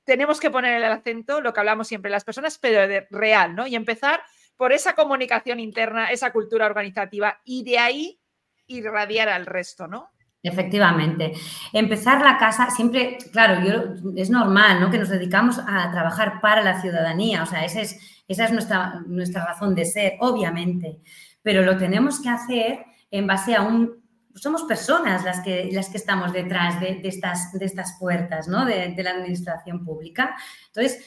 tenemos 0.05 0.39
que 0.39 0.51
poner 0.51 0.75
el 0.75 0.85
acento, 0.85 1.41
lo 1.41 1.53
que 1.55 1.61
hablamos 1.61 1.89
siempre, 1.89 2.11
las 2.11 2.25
personas, 2.25 2.59
pero 2.59 2.87
de 2.87 3.07
real, 3.11 3.55
¿no? 3.55 3.67
Y 3.67 3.75
empezar 3.75 4.21
por 4.57 4.73
esa 4.73 4.95
comunicación 4.95 5.61
interna, 5.61 6.11
esa 6.11 6.33
cultura 6.33 6.67
organizativa 6.67 7.41
y 7.45 7.65
de 7.65 7.79
ahí 7.79 8.21
irradiar 8.67 9.29
al 9.29 9.47
resto, 9.47 9.87
¿no? 9.87 10.11
Efectivamente. 10.43 11.33
Empezar 11.73 12.23
la 12.23 12.39
casa, 12.39 12.71
siempre, 12.71 13.19
claro, 13.31 13.63
yo, 13.63 14.13
es 14.17 14.31
normal, 14.31 14.81
¿no? 14.81 14.91
Que 14.91 14.99
nos 14.99 15.11
dedicamos 15.11 15.59
a 15.59 15.91
trabajar 15.91 16.41
para 16.41 16.63
la 16.63 16.81
ciudadanía, 16.81 17.43
o 17.43 17.47
sea, 17.47 17.65
esa 17.65 17.81
es, 17.83 18.01
esa 18.27 18.45
es 18.45 18.53
nuestra, 18.53 19.03
nuestra 19.07 19.45
razón 19.45 19.75
de 19.75 19.85
ser, 19.85 20.15
obviamente, 20.21 21.01
pero 21.43 21.63
lo 21.63 21.77
tenemos 21.77 22.21
que 22.21 22.31
hacer 22.31 22.85
en 23.11 23.27
base 23.27 23.55
a 23.55 23.63
un... 23.63 24.01
Somos 24.35 24.63
personas 24.63 25.25
las 25.25 25.41
que, 25.41 25.69
las 25.73 25.91
que 25.91 25.99
estamos 25.99 26.33
detrás 26.33 26.81
de, 26.81 27.01
estas, 27.05 27.53
de 27.53 27.67
estas 27.67 27.97
puertas, 27.99 28.49
¿no? 28.49 28.65
De, 28.65 28.95
de 28.95 29.03
la 29.03 29.11
administración 29.11 29.85
pública. 29.85 30.37
Entonces, 30.69 31.05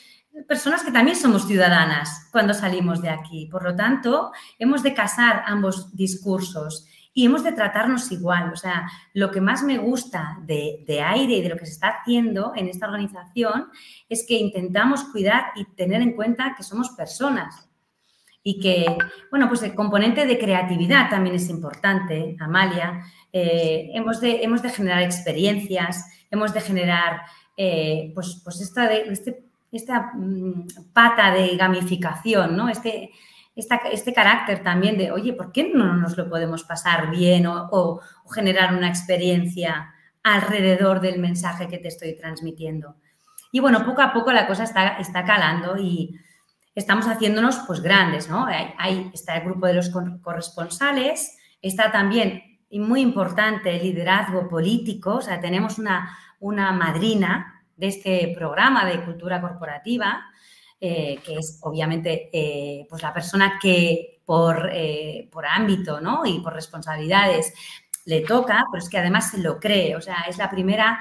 personas 0.48 0.84
que 0.84 0.92
también 0.92 1.16
somos 1.16 1.48
ciudadanas 1.48 2.28
cuando 2.32 2.54
salimos 2.54 3.02
de 3.02 3.10
aquí. 3.10 3.48
Por 3.50 3.64
lo 3.64 3.76
tanto, 3.76 4.32
hemos 4.60 4.84
de 4.84 4.94
casar 4.94 5.44
ambos 5.48 5.96
discursos 5.96 6.86
y 7.14 7.26
hemos 7.26 7.44
de 7.44 7.52
tratarnos 7.52 8.12
igual. 8.12 8.52
O 8.52 8.56
sea, 8.56 8.90
lo 9.14 9.30
que 9.30 9.42
más 9.42 9.64
me 9.64 9.78
gusta 9.78 10.40
de, 10.42 10.84
aire 11.06 11.34
y 11.34 11.42
de 11.42 11.50
lo 11.50 11.58
que 11.58 11.66
se 11.66 11.74
está 11.74 11.90
haciendo 11.90 12.54
en 12.56 12.68
esta 12.68 12.88
organización 12.88 13.68
es 14.10 14.26
que 14.28 14.36
intentamos 14.36 15.04
cuidar 15.06 15.52
y 15.56 15.66
tener 15.66 16.02
en 16.02 16.14
cuenta 16.14 16.56
que 16.58 16.64
somos 16.64 16.90
personas. 16.90 17.70
Y 18.46 18.60
que, 18.60 18.98
bueno, 19.32 19.48
pues 19.48 19.62
el 19.64 19.74
componente 19.74 20.26
de 20.26 20.38
creatividad 20.38 21.10
también 21.10 21.36
es 21.36 21.50
importante, 21.50 22.36
Amalia. 22.40 23.06
Eh, 23.32 23.92
hemos, 23.94 24.20
de, 24.20 24.44
hemos 24.44 24.62
de 24.62 24.70
generar 24.70 25.02
experiencias, 25.02 26.06
hemos 26.30 26.54
de 26.54 26.60
generar, 26.60 27.22
eh, 27.56 28.12
pues, 28.14 28.42
pues 28.44 28.60
esta, 28.60 28.90
de, 28.90 29.04
este, 29.10 29.46
esta 29.72 30.12
mm, 30.14 30.68
pata 30.92 31.32
de 31.32 31.56
gamificación, 31.56 32.58
¿no? 32.58 32.68
Este, 32.68 33.12
este 33.56 34.14
carácter 34.14 34.64
también 34.64 34.98
de, 34.98 35.12
oye, 35.12 35.34
¿por 35.34 35.52
qué 35.52 35.72
no 35.74 35.94
nos 35.94 36.18
lo 36.18 36.30
podemos 36.30 36.64
pasar 36.64 37.12
bien 37.12 37.46
o, 37.48 38.02
generar 38.34 38.74
una 38.74 38.90
experiencia 38.90 39.94
alrededor 40.24 41.02
del 41.02 41.20
mensaje 41.20 41.68
que 41.68 41.78
te 41.78 41.90
estoy 41.90 42.16
transmitiendo? 42.16 42.96
Y 43.52 43.60
bueno, 43.60 43.86
poco 43.86 44.02
a 44.02 44.14
poco 44.14 44.32
la 44.32 44.48
cosa 44.48 44.64
está, 44.64 44.98
está 44.98 45.24
calando 45.24 45.78
y 45.78 46.20
estamos 46.74 47.08
haciéndonos 47.08 47.60
pues 47.68 47.82
grandes, 47.82 48.28
¿no? 48.28 48.48
Hay, 48.48 49.12
está 49.14 49.38
el 49.38 49.44
grupo 49.44 49.68
de 49.68 49.76
los 49.76 49.90
corresponsales, 49.90 51.38
está 51.62 51.92
también 51.92 52.42
muy 52.72 53.02
importante 53.02 53.76
el 53.76 53.84
liderazgo 53.84 54.50
político, 54.50 55.16
o 55.16 55.22
sea, 55.22 55.40
tenemos 55.40 55.78
una, 55.78 56.18
una 56.40 56.72
madrina 56.72 57.64
de 57.76 57.88
este 57.88 58.34
programa 58.36 58.86
de 58.86 59.04
cultura 59.04 59.40
corporativa, 59.40 60.26
eh, 60.86 61.22
que 61.24 61.36
es 61.36 61.60
obviamente 61.62 62.30
eh, 62.34 62.86
pues 62.90 63.02
la 63.02 63.14
persona 63.14 63.58
que 63.58 64.20
por, 64.26 64.70
eh, 64.70 65.30
por 65.32 65.46
ámbito 65.46 66.02
¿no? 66.02 66.26
y 66.26 66.42
por 66.42 66.54
responsabilidades 66.54 67.54
le 68.04 68.20
toca, 68.20 68.66
pero 68.70 68.84
es 68.84 68.90
que 68.90 68.98
además 68.98 69.32
se 69.32 69.38
lo 69.38 69.62
cree. 69.62 69.96
O 69.96 70.02
sea, 70.02 70.26
es 70.28 70.38
la 70.38 70.50
primera, 70.50 71.00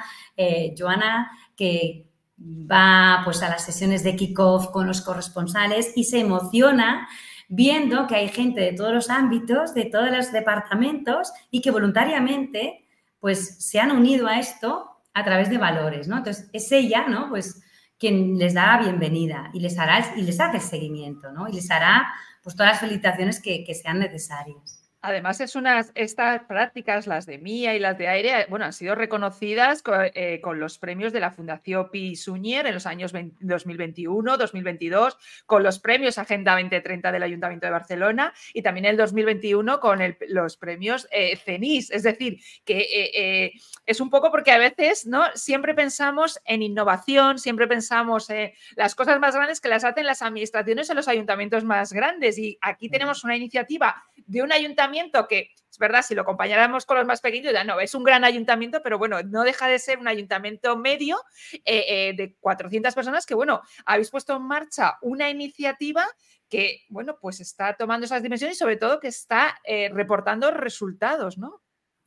Joana, 0.78 1.32
que 1.56 2.06
va 2.38 3.22
pues 3.24 3.42
a 3.42 3.48
las 3.48 3.64
sesiones 3.64 4.04
de 4.04 4.14
kickoff 4.14 4.68
con 4.68 4.86
los 4.86 5.00
corresponsales 5.00 5.92
y 5.96 6.04
se 6.04 6.20
emociona 6.20 7.08
viendo 7.48 8.06
que 8.06 8.14
hay 8.14 8.28
gente 8.28 8.60
de 8.60 8.74
todos 8.74 8.92
los 8.92 9.10
ámbitos, 9.10 9.74
de 9.74 9.86
todos 9.86 10.12
los 10.12 10.30
departamentos 10.30 11.32
y 11.50 11.60
que 11.60 11.72
voluntariamente 11.72 12.86
pues 13.18 13.56
se 13.58 13.80
han 13.80 13.90
unido 13.90 14.28
a 14.28 14.38
esto 14.38 15.02
a 15.12 15.24
través 15.24 15.50
de 15.50 15.58
valores, 15.58 16.06
¿no? 16.06 16.18
Entonces, 16.18 16.48
es 16.52 16.70
ella, 16.70 17.08
¿no? 17.08 17.30
Pues 17.30 17.60
quien 18.02 18.36
les 18.36 18.54
da 18.54 18.66
la 18.66 18.82
bienvenida 18.82 19.50
y 19.54 19.60
les 19.60 19.78
hará 19.78 20.12
y 20.16 20.22
les 20.22 20.40
hace 20.40 20.56
el 20.56 20.62
seguimiento, 20.62 21.30
¿no? 21.30 21.46
Y 21.46 21.52
les 21.52 21.70
hará 21.70 22.12
pues 22.42 22.56
todas 22.56 22.72
las 22.72 22.80
felicitaciones 22.80 23.40
que, 23.40 23.62
que 23.62 23.74
sean 23.76 24.00
necesarias. 24.00 24.81
Además, 25.04 25.40
es 25.40 25.56
unas, 25.56 25.90
estas 25.96 26.44
prácticas, 26.44 27.08
las 27.08 27.26
de 27.26 27.36
Mía 27.38 27.74
y 27.74 27.80
las 27.80 27.98
de 27.98 28.06
Aire, 28.06 28.46
bueno, 28.48 28.66
han 28.66 28.72
sido 28.72 28.94
reconocidas 28.94 29.82
eh, 30.14 30.40
con, 30.40 30.60
los 30.60 30.78
premios 30.78 31.12
de 31.12 31.18
la 31.18 31.32
Fundación 31.32 31.90
Pi 31.90 32.14
Suñer 32.14 32.68
en 32.68 32.74
los 32.74 32.86
años 32.86 33.12
2021, 33.12 34.36
2022, 34.36 35.18
con 35.44 35.64
los 35.64 35.80
premios 35.80 36.18
Agenda 36.18 36.52
2030 36.52 37.10
del 37.10 37.22
Ayuntamiento 37.24 37.66
de 37.66 37.72
Barcelona 37.72 38.32
y 38.54 38.62
también 38.62 38.84
el 38.84 38.96
2021 38.96 39.80
con 39.80 39.98
los 40.28 40.56
premios 40.56 41.08
eh, 41.10 41.36
CENIS. 41.36 41.90
Es 41.90 42.04
decir, 42.04 42.38
que 42.64 42.86
eh, 43.12 43.52
es 43.86 44.00
un 44.00 44.08
poco 44.08 44.30
porque 44.30 44.52
a 44.52 44.58
veces 44.58 45.04
¿no? 45.04 45.24
siempre 45.34 45.74
pensamos 45.74 46.40
en 46.44 46.62
innovación, 46.62 47.40
siempre 47.40 47.66
pensamos 47.66 48.30
en 48.30 48.52
las 48.76 48.94
cosas 48.94 49.18
más 49.18 49.34
grandes 49.34 49.60
que 49.60 49.68
las 49.68 49.82
hacen 49.82 50.06
las 50.06 50.22
administraciones 50.22 50.88
en 50.90 50.96
los 50.96 51.08
ayuntamientos 51.08 51.64
más 51.64 51.92
grandes. 51.92 52.38
Y 52.38 52.56
aquí 52.60 52.88
tenemos 52.88 53.24
una 53.24 53.34
iniciativa 53.34 54.04
de 54.28 54.42
un 54.42 54.52
ayuntamiento 54.52 54.91
que, 55.28 55.50
es 55.70 55.78
verdad, 55.78 56.02
si 56.02 56.14
lo 56.14 56.24
comparáramos 56.24 56.85
con 56.85 56.98
los 56.98 57.07
más 57.07 57.20
pequeños, 57.20 57.52
ya 57.52 57.64
no, 57.64 57.81
es 57.81 57.94
un 57.94 58.05
gran 58.05 58.24
ayuntamiento, 58.24 58.83
pero 58.83 58.98
bueno, 58.98 59.22
no 59.22 59.42
deja 59.42 59.66
de 59.68 59.78
ser 59.78 59.98
un 59.98 60.09
ayuntamiento 60.09 60.76
medio 60.76 61.18
eh, 61.64 61.85
eh, 61.88 62.14
de 62.16 62.37
400 62.40 62.94
personas 62.94 63.26
que, 63.26 63.35
bueno, 63.35 63.62
habéis 63.87 64.11
puesto 64.11 64.37
en 64.37 64.42
marcha 64.42 64.98
una 65.00 65.31
iniciativa 65.31 66.07
que, 66.48 66.83
bueno, 66.90 67.16
pues 67.20 67.40
está 67.40 67.74
tomando 67.74 68.05
esas 68.05 68.22
dimensiones 68.22 68.57
y 68.57 68.59
sobre 68.59 68.76
todo 68.76 69.00
que 69.00 69.09
está 69.09 69.59
eh, 69.64 69.90
reportando 69.92 70.50
resultados, 70.50 71.38
¿no? 71.38 71.62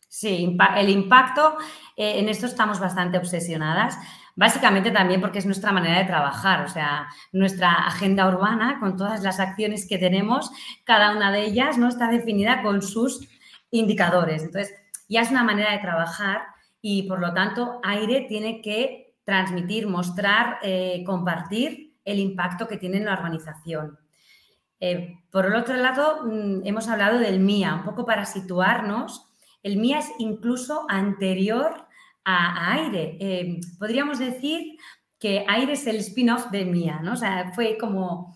Sí, 0.08 0.56
el 0.78 0.89
impacto, 0.89 1.58
en 1.98 2.30
esto 2.30 2.45
estamos 2.45 2.80
bastante 2.80 3.17
obsesionadas. 3.17 3.98
Básicamente 4.36 4.91
también 4.91 5.21
porque 5.21 5.39
es 5.39 5.45
nuestra 5.45 5.71
manera 5.71 6.00
de 6.00 6.06
trabajar, 6.06 6.65
o 6.65 6.67
sea, 6.67 7.08
nuestra 7.32 7.71
agenda 7.71 8.28
urbana 8.28 8.80
con 8.82 8.98
todas 8.98 9.24
las 9.24 9.39
acciones 9.39 9.88
que 9.88 9.98
tenemos, 9.98 10.52
cada 10.84 11.15
una 11.15 11.32
de 11.32 11.45
ellas 11.45 11.78
no 11.78 11.88
está 11.88 12.10
definida 12.10 12.62
con 12.62 12.82
sus 12.82 13.28
indicadores. 13.71 14.43
Entonces, 14.43 14.74
ya 15.08 15.21
es 15.21 15.32
una 15.32 15.43
manera 15.43 15.71
de 15.71 15.80
trabajar 15.80 16.41
y 16.82 17.04
por 17.04 17.19
lo 17.19 17.34
tanto 17.34 17.80
Aire 17.84 18.26
tiene 18.28 18.62
que 18.62 19.15
transmitir, 19.24 19.88
mostrar, 19.88 20.60
eh, 20.62 21.04
compartir 21.06 21.95
el 22.04 22.19
impacto 22.19 22.67
que 22.67 22.78
tiene 22.78 22.98
en 22.98 23.06
la 23.06 23.13
organización. 23.13 23.98
Eh, 24.80 25.19
por 25.32 25.45
el 25.45 25.56
otro 25.56 25.76
lado, 25.78 26.26
mm, 26.26 26.62
hemos 26.65 26.88
hablado 26.89 27.17
del 27.17 27.39
MIA, 27.39 27.76
un 27.76 27.84
poco 27.84 28.06
para 28.06 28.26
situarnos. 28.26 29.34
El 29.63 29.78
MIA 29.78 30.00
es 30.00 30.12
incluso 30.19 30.86
anterior 30.89 31.85
a, 32.25 32.73
Aire. 32.73 33.17
Eh, 33.19 33.59
podríamos 33.79 34.19
decir 34.19 34.77
que 35.19 35.45
Aire 35.47 35.73
es 35.73 35.88
el 35.88 35.97
spin-off 35.97 36.49
de 36.51 36.65
Mía, 36.65 36.99
¿no? 37.01 37.13
O 37.13 37.15
sea, 37.15 37.51
fue 37.53 37.77
como, 37.77 38.35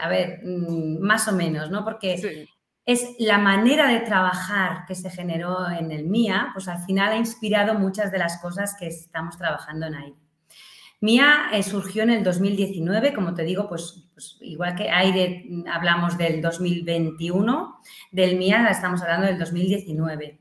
a 0.00 0.08
ver, 0.08 0.40
mm, 0.44 1.00
más 1.00 1.28
o 1.28 1.32
menos, 1.32 1.70
¿no? 1.70 1.84
Porque 1.84 2.48
es 2.86 3.16
la 3.18 3.38
manera 3.38 3.88
de 3.88 4.00
trabajar 4.00 4.86
que 4.86 4.94
se 4.94 5.10
generó 5.10 5.68
en 5.68 5.92
el 5.92 6.06
Mía, 6.06 6.50
pues 6.54 6.68
al 6.68 6.82
final 6.84 7.12
ha 7.12 7.16
inspirado 7.16 7.74
muchas 7.74 8.10
de 8.10 8.18
las 8.18 8.40
cosas 8.40 8.74
que 8.78 8.86
estamos 8.86 9.36
trabajando 9.36 9.86
en 9.86 9.94
Aire. 9.94 10.16
Mía 11.00 11.50
eh, 11.52 11.62
surgió 11.62 12.02
en 12.02 12.10
el 12.10 12.24
2019, 12.24 13.14
como 13.14 13.32
te 13.32 13.44
digo, 13.44 13.68
pues, 13.68 14.08
pues, 14.14 14.36
igual 14.40 14.74
que 14.74 14.90
Aire 14.90 15.44
mm, 15.48 15.68
hablamos 15.68 16.16
del 16.18 16.40
2021, 16.40 17.80
del 18.10 18.36
Mía 18.36 18.66
estamos 18.70 19.02
hablando 19.02 19.26
del 19.26 19.38
2019 19.38 20.40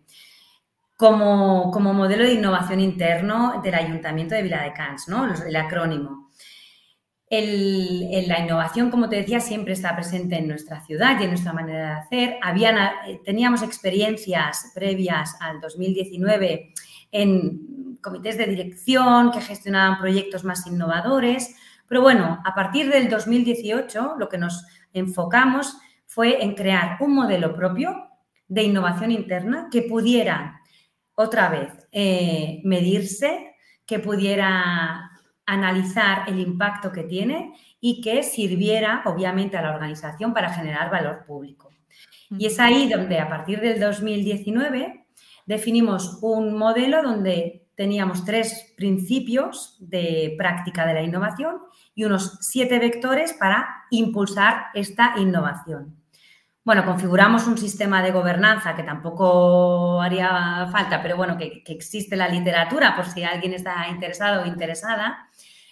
como, 0.98 1.72
modelo 1.94 2.24
de 2.24 2.34
innovación 2.34 2.80
interno 2.82 3.62
del 3.64 3.76
Ayuntamiento 3.76 4.34
de 4.34 4.42
Viladecans, 4.42 5.08
¿no? 5.08 5.32
el 5.32 5.56
acrónimo. 5.56 6.32
la 7.30 8.40
innovación, 8.40 8.90
como 8.90 9.08
te 9.08 9.18
decía, 9.18 9.40
siempre 9.40 9.74
está 9.74 9.96
presente 9.96 10.38
en 10.38 10.48
nuestra 10.48 10.82
ciudad 10.82 11.20
y 11.20 11.26
en 11.26 11.30
nuestra 11.30 11.54
manera 11.54 11.86
de 11.86 12.02
hacer. 12.02 12.40
Habían, 12.42 12.78
eh, 13.08 13.22
teníamos 13.24 13.62
experiencias 13.62 14.72
previas 14.74 15.38
al 15.40 15.62
2019 15.62 16.74
en 17.12 17.98
comités 18.02 18.38
de 18.38 18.48
dirección 18.48 19.32
que 19.32 19.42
gestionaban 19.42 20.00
proyectos 20.00 20.44
más 20.44 20.66
innovadores, 20.66 21.56
pero 21.88 22.02
bueno, 22.02 22.42
a 22.44 22.56
partir 22.56 22.90
del 22.90 23.08
2018 23.08 24.16
lo 24.18 24.30
que 24.30 24.40
nos 24.40 24.66
enfocamos 24.94 25.78
fue 26.08 26.44
en 26.44 26.56
crear 26.56 26.98
un 27.02 27.14
modelo 27.14 27.56
propio 27.56 28.10
de 28.48 28.64
innovación 28.64 29.12
interna 29.12 29.68
que 29.72 29.84
pudiera 29.84 30.57
otra 31.18 31.50
vez, 31.50 31.74
eh, 31.92 32.62
medirse, 32.64 33.56
que 33.88 33.98
pudiera 33.98 35.10
analizar 35.48 36.30
el 36.30 36.40
impacto 36.40 36.92
que 36.92 37.04
tiene 37.04 37.54
y 37.82 38.02
que 38.02 38.22
sirviera, 38.22 39.02
obviamente, 39.06 39.58
a 39.58 39.64
la 39.64 39.74
organización 39.74 40.34
para 40.34 40.54
generar 40.54 40.92
valor 40.92 41.26
público. 41.26 41.70
Y 42.30 42.46
es 42.46 42.60
ahí 42.60 42.88
donde, 42.88 43.20
a 43.20 43.30
partir 43.30 43.62
del 43.62 43.80
2019, 43.80 45.06
definimos 45.48 46.20
un 46.22 46.56
modelo 46.56 47.02
donde 47.02 47.68
teníamos 47.76 48.24
tres 48.24 48.74
principios 48.78 49.78
de 49.80 50.36
práctica 50.38 50.86
de 50.86 50.94
la 50.94 51.02
innovación 51.02 51.58
y 51.96 52.04
unos 52.04 52.38
siete 52.42 52.78
vectores 52.78 53.34
para 53.34 53.86
impulsar 53.90 54.66
esta 54.76 55.16
innovación. 55.18 55.97
Bueno, 56.68 56.84
configuramos 56.84 57.48
un 57.48 57.58
sistema 57.58 58.04
de 58.04 58.12
gobernanza 58.12 58.76
que 58.76 58.84
tampoco 58.84 60.02
haría 60.02 60.68
falta, 60.70 61.02
pero 61.02 61.16
bueno, 61.16 61.38
que, 61.38 61.64
existe 61.66 62.18
la 62.18 62.28
literatura 62.28 62.94
por 62.94 63.06
si 63.06 63.24
alguien 63.24 63.54
está 63.54 63.88
interesado 63.88 64.44
o 64.44 64.46
interesada. 64.46 65.30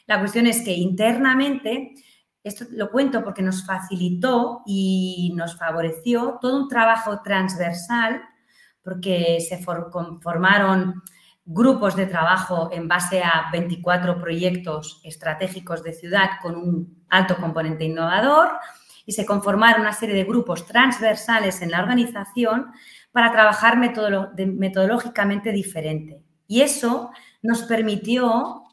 La 0.07 0.19
cuestión 0.19 0.47
es 0.47 0.61
que 0.61 0.71
internamente, 0.71 1.95
esto 2.41 2.63
lo 2.71 2.91
cuento 2.91 3.25
porque 3.25 3.41
nos 3.41 3.65
facilitó 3.65 4.61
y 4.65 5.33
nos 5.35 5.57
favoreció 5.57 6.37
todo 6.39 6.55
un 6.61 6.69
trabajo 6.69 7.21
transversal, 7.21 8.21
porque 8.81 9.41
se 9.41 9.57
formaron 9.57 11.03
grupos 11.43 11.97
de 11.97 12.05
trabajo 12.05 12.69
en 12.71 12.87
base 12.87 13.21
a 13.21 13.49
24 13.51 14.17
proyectos 14.17 15.01
estratégicos 15.03 15.83
de 15.83 15.91
ciudad 15.91 16.29
con 16.41 16.55
un 16.55 17.05
alto 17.09 17.35
componente 17.35 17.83
innovador 17.83 18.51
y 19.05 19.13
se 19.13 19.25
conformaron 19.25 19.81
una 19.81 19.93
serie 19.93 20.15
de 20.15 20.23
grupos 20.23 20.65
transversales 20.65 21.61
en 21.61 21.71
la 21.71 21.81
organización 21.81 22.71
para 23.11 23.31
trabajar 23.31 23.77
metodológicamente 23.77 25.51
diferente. 25.51 26.21
Y 26.47 26.61
eso 26.61 27.11
nos 27.41 27.63
permitió, 27.63 28.63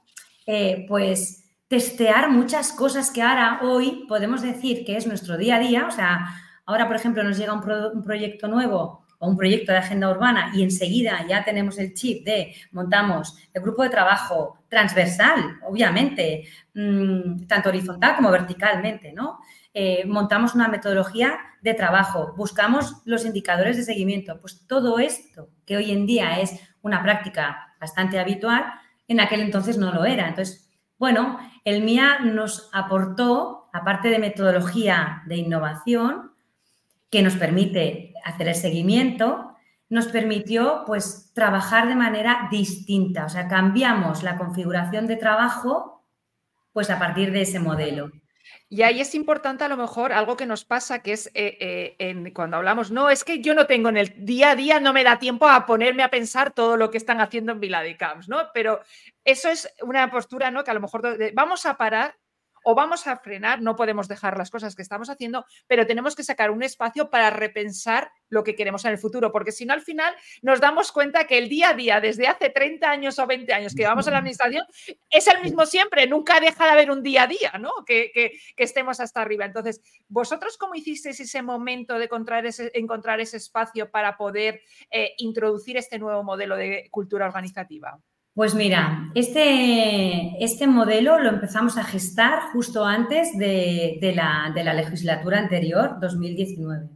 eh, 0.47 0.85
pues, 0.89 1.45
testear 1.69 2.29
muchas 2.31 2.73
cosas 2.73 3.11
que 3.11 3.23
ahora, 3.23 3.61
hoy, 3.63 4.05
podemos 4.09 4.43
decir 4.43 4.85
que 4.85 4.97
es 4.97 5.07
nuestro 5.07 5.37
día 5.37 5.57
a 5.57 5.61
día. 5.61 5.87
O 5.87 5.91
sea, 5.91 6.27
ahora, 6.67 6.87
por 6.87 6.97
ejemplo, 6.97 7.23
nos 7.23 7.39
llega 7.39 7.53
un, 7.53 8.03
proyecto 8.03 8.49
nuevo 8.49 9.07
o 9.19 9.29
un 9.29 9.37
proyecto 9.37 9.73
de 9.73 9.79
agenda 9.79 10.11
urbana 10.11 10.51
y 10.55 10.63
enseguida 10.63 11.25
ya 11.29 11.45
tenemos 11.45 11.79
el 11.79 11.95
chip 11.95 12.27
de 12.27 12.55
montamos 12.73 13.39
el 13.55 13.63
grupo 13.63 13.85
de 13.85 13.91
trabajo 13.91 14.59
transversal, 14.69 15.61
obviamente, 15.67 16.49
mm, 16.75 17.47
tanto 17.47 17.69
horizontal 17.69 18.17
como 18.17 18.31
verticalmente, 18.31 19.13
¿no? 19.13 19.39
Eh, 19.75 20.05
montamos 20.07 20.55
una 20.55 20.69
metodología 20.69 21.39
de 21.63 21.75
trabajo, 21.75 22.35
buscamos 22.37 22.97
los 23.05 23.25
indicadores 23.25 23.77
de 23.77 23.85
seguimiento. 23.85 24.41
Pues 24.41 24.67
todo 24.67 24.99
esto, 24.99 25.49
que 25.65 25.77
hoy 25.77 25.91
en 25.91 26.07
día 26.07 26.41
es 26.41 26.61
una 26.83 27.03
práctica 27.03 27.75
bastante 27.81 28.19
habitual, 28.19 28.65
en 29.09 29.21
aquel 29.21 29.41
entonces 29.41 29.79
no 29.79 29.93
lo 29.93 30.05
era. 30.05 30.29
Entonces, 30.29 30.71
bueno, 30.99 31.39
el 31.65 31.83
MIA 31.83 32.21
nos 32.21 32.71
aportó, 32.73 33.69
aparte 33.73 34.09
de 34.09 34.19
metodología 34.19 35.23
de 35.27 35.37
innovación, 35.37 36.33
que 37.11 37.23
nos 37.23 37.37
permite 37.37 38.15
hacer 38.25 38.49
el 38.49 38.55
seguimiento, 38.55 39.53
nos 39.89 40.09
permitió 40.09 40.85
pues 40.87 41.33
trabajar 41.35 41.87
de 41.87 41.95
manera 41.95 42.49
distinta, 42.51 43.27
o 43.27 43.29
sea, 43.29 43.49
cambiamos 43.49 44.23
la 44.23 44.39
configuración 44.39 45.07
de 45.07 45.17
trabajo 45.17 46.03
pues 46.73 46.89
a 46.89 46.99
partir 46.99 47.33
de 47.33 47.43
ese 47.43 47.61
modelo. 47.61 48.11
Y 48.69 48.83
ahí 48.83 49.01
es 49.01 49.15
importante 49.15 49.65
a 49.65 49.69
lo 49.69 49.77
mejor 49.77 50.13
algo 50.13 50.37
que 50.37 50.47
nos 50.47 50.65
pasa, 50.65 51.03
que 51.03 51.13
es 51.13 51.31
eh, 51.35 51.97
eh, 51.99 52.33
cuando 52.33 52.57
hablamos, 52.57 52.91
no, 52.91 53.11
es 53.11 53.25
que 53.25 53.41
yo 53.41 53.55
no 53.55 53.67
tengo 53.67 53.89
en 53.89 53.97
el 53.97 54.15
día 54.25 54.51
a 54.51 54.57
día, 54.57 54.81
no 54.81 54.93
me 54.93 55.05
da 55.05 55.19
tiempo 55.19 55.49
a 55.49 55.67
ponerme 55.67 56.03
a 56.03 56.11
pensar 56.11 56.53
todo 56.53 56.77
lo 56.77 56.91
que 56.91 56.99
están 56.99 57.21
haciendo 57.21 57.53
en 57.53 57.61
Vila 57.61 57.83
de 57.83 57.97
Camps, 57.97 58.29
¿no? 58.29 58.51
Pero 58.55 58.81
eso 59.25 59.49
es 59.49 59.73
una 59.83 60.11
postura, 60.11 60.51
¿no? 60.51 60.65
Que 60.65 60.71
a 60.71 60.75
lo 60.75 60.81
mejor 60.81 61.19
vamos 61.35 61.67
a 61.67 61.77
parar 61.77 62.17
o 62.65 62.75
vamos 62.75 63.07
a 63.07 63.17
frenar, 63.19 63.61
no 63.61 63.77
podemos 63.77 64.09
dejar 64.09 64.37
las 64.39 64.51
cosas 64.51 64.75
que 64.75 64.83
estamos 64.83 65.11
haciendo, 65.11 65.45
pero 65.67 65.87
tenemos 65.87 66.17
que 66.17 66.25
sacar 66.25 66.51
un 66.51 66.63
espacio 66.63 67.11
para 67.11 67.31
repensar 67.31 68.11
lo 68.29 68.43
que 68.43 68.55
queremos 68.55 68.85
en 68.85 68.93
el 68.93 68.99
futuro, 68.99 69.31
porque 69.31 69.53
si 69.53 69.67
no, 69.67 69.75
al 69.75 69.83
final 69.83 70.15
nos 70.41 70.61
damos 70.61 70.91
cuenta 70.93 71.27
que 71.27 71.39
el 71.39 71.49
día 71.49 71.71
a 71.71 71.75
día, 71.75 72.01
desde 72.01 72.27
hace 72.27 72.51
30 72.51 72.91
años 72.91 73.19
o 73.19 73.27
20 73.27 73.53
años 73.53 73.75
que 73.75 73.85
vamos 73.85 74.09
a 74.09 74.11
la 74.11 74.19
administración, 74.19 74.65
es 75.11 75.27
el 75.29 75.43
mismo 75.43 75.67
siempre, 75.67 76.07
nunca 76.07 76.41
deja 76.41 76.65
de 76.65 76.71
haber 76.71 76.91
un 76.91 77.03
día 77.03 77.25
a 77.25 77.27
día, 77.27 77.53
¿no? 77.61 77.71
Que, 77.87 78.11
estemos 78.57 79.01
hasta 79.01 79.21
arriba. 79.21 79.45
Entonces, 79.45 79.83
¿vosotros 80.09 80.57
cómo 80.57 80.77
hicisteis 80.77 81.19
ese 81.19 81.43
momento 81.43 81.99
de 81.99 82.05
encontrar 82.05 82.47
ese, 82.47 82.71
encontrar 82.75 83.21
ese 83.21 83.37
espacio 83.37 83.91
para 83.91 84.17
poder 84.17 84.63
eh, 84.91 85.15
introducir 85.19 85.77
este 85.77 85.99
nuevo 85.99 86.23
modelo 86.23 86.57
de 86.57 86.89
cultura 86.91 87.27
organizativa? 87.27 88.01
Pues 88.35 88.55
mira, 88.55 89.11
este, 89.15 90.43
este 90.43 90.67
modelo 90.67 91.19
lo 91.19 91.29
empezamos 91.29 91.77
a 91.77 91.85
gestar 91.85 92.41
justo 92.55 92.83
antes 92.83 93.37
de, 93.37 94.13
la, 94.17 94.73
legislatura 94.73 95.39
anterior, 95.39 95.99
2019. 96.01 96.89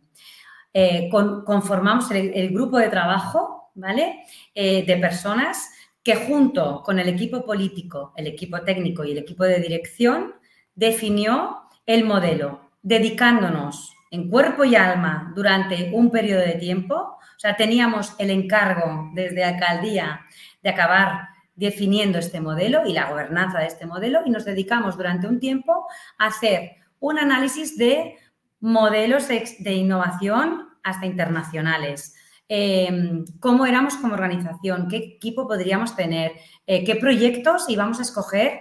Eh, 0.72 1.10
conformamos 1.10 2.10
el, 2.10 2.48
grupo 2.54 2.78
de 2.78 2.88
trabajo, 2.88 3.70
¿vale? 3.74 4.24
Eh, 4.54 4.86
de 4.86 4.96
personas 4.96 5.70
que 6.02 6.16
junto 6.16 6.82
con 6.82 6.98
el 6.98 7.08
equipo 7.08 7.44
político, 7.44 8.14
el 8.16 8.28
equipo 8.28 8.62
técnico 8.62 9.04
y 9.04 9.12
el 9.12 9.18
equipo 9.18 9.44
de 9.44 9.60
dirección 9.60 10.36
definió 10.74 11.64
el 11.84 12.04
modelo, 12.04 12.70
dedicándonos 12.82 13.92
en 14.10 14.30
cuerpo 14.30 14.64
y 14.64 14.74
alma 14.74 15.32
durante 15.36 15.90
un 15.92 16.10
periodo 16.10 16.40
de 16.40 16.54
tiempo. 16.54 16.94
O 16.94 17.38
sea, 17.38 17.56
teníamos 17.56 18.14
el 18.18 18.30
encargo 18.30 19.10
desde 19.12 19.44
alcaldía 19.44 20.22
de 20.66 20.72
acabar 20.72 21.28
definiendo 21.54 22.18
este 22.18 22.40
modelo 22.40 22.84
y 22.88 22.92
la 22.92 23.08
gobernanza 23.08 23.60
de 23.60 23.68
este 23.68 23.86
modelo 23.86 24.22
y 24.26 24.30
nos 24.30 24.44
dedicamos 24.44 24.96
durante 24.96 25.28
un 25.28 25.38
tiempo 25.38 25.86
a 26.18 26.26
hacer 26.26 26.72
un 26.98 27.20
análisis 27.20 27.78
de 27.78 28.16
modelos 28.58 29.28
de, 29.28 29.72
innovación 29.72 30.66
hasta 30.82 31.06
internacionales. 31.06 32.16
Em, 32.48 33.24
cómo 33.38 33.64
éramos 33.64 33.94
como 33.94 34.14
organización, 34.14 34.88
qué 34.88 34.96
equipo 34.96 35.46
podríamos 35.46 35.94
tener, 35.94 36.32
eh, 36.66 36.82
qué 36.82 36.96
proyectos 36.96 37.66
íbamos 37.68 38.00
a 38.00 38.02
escoger. 38.02 38.58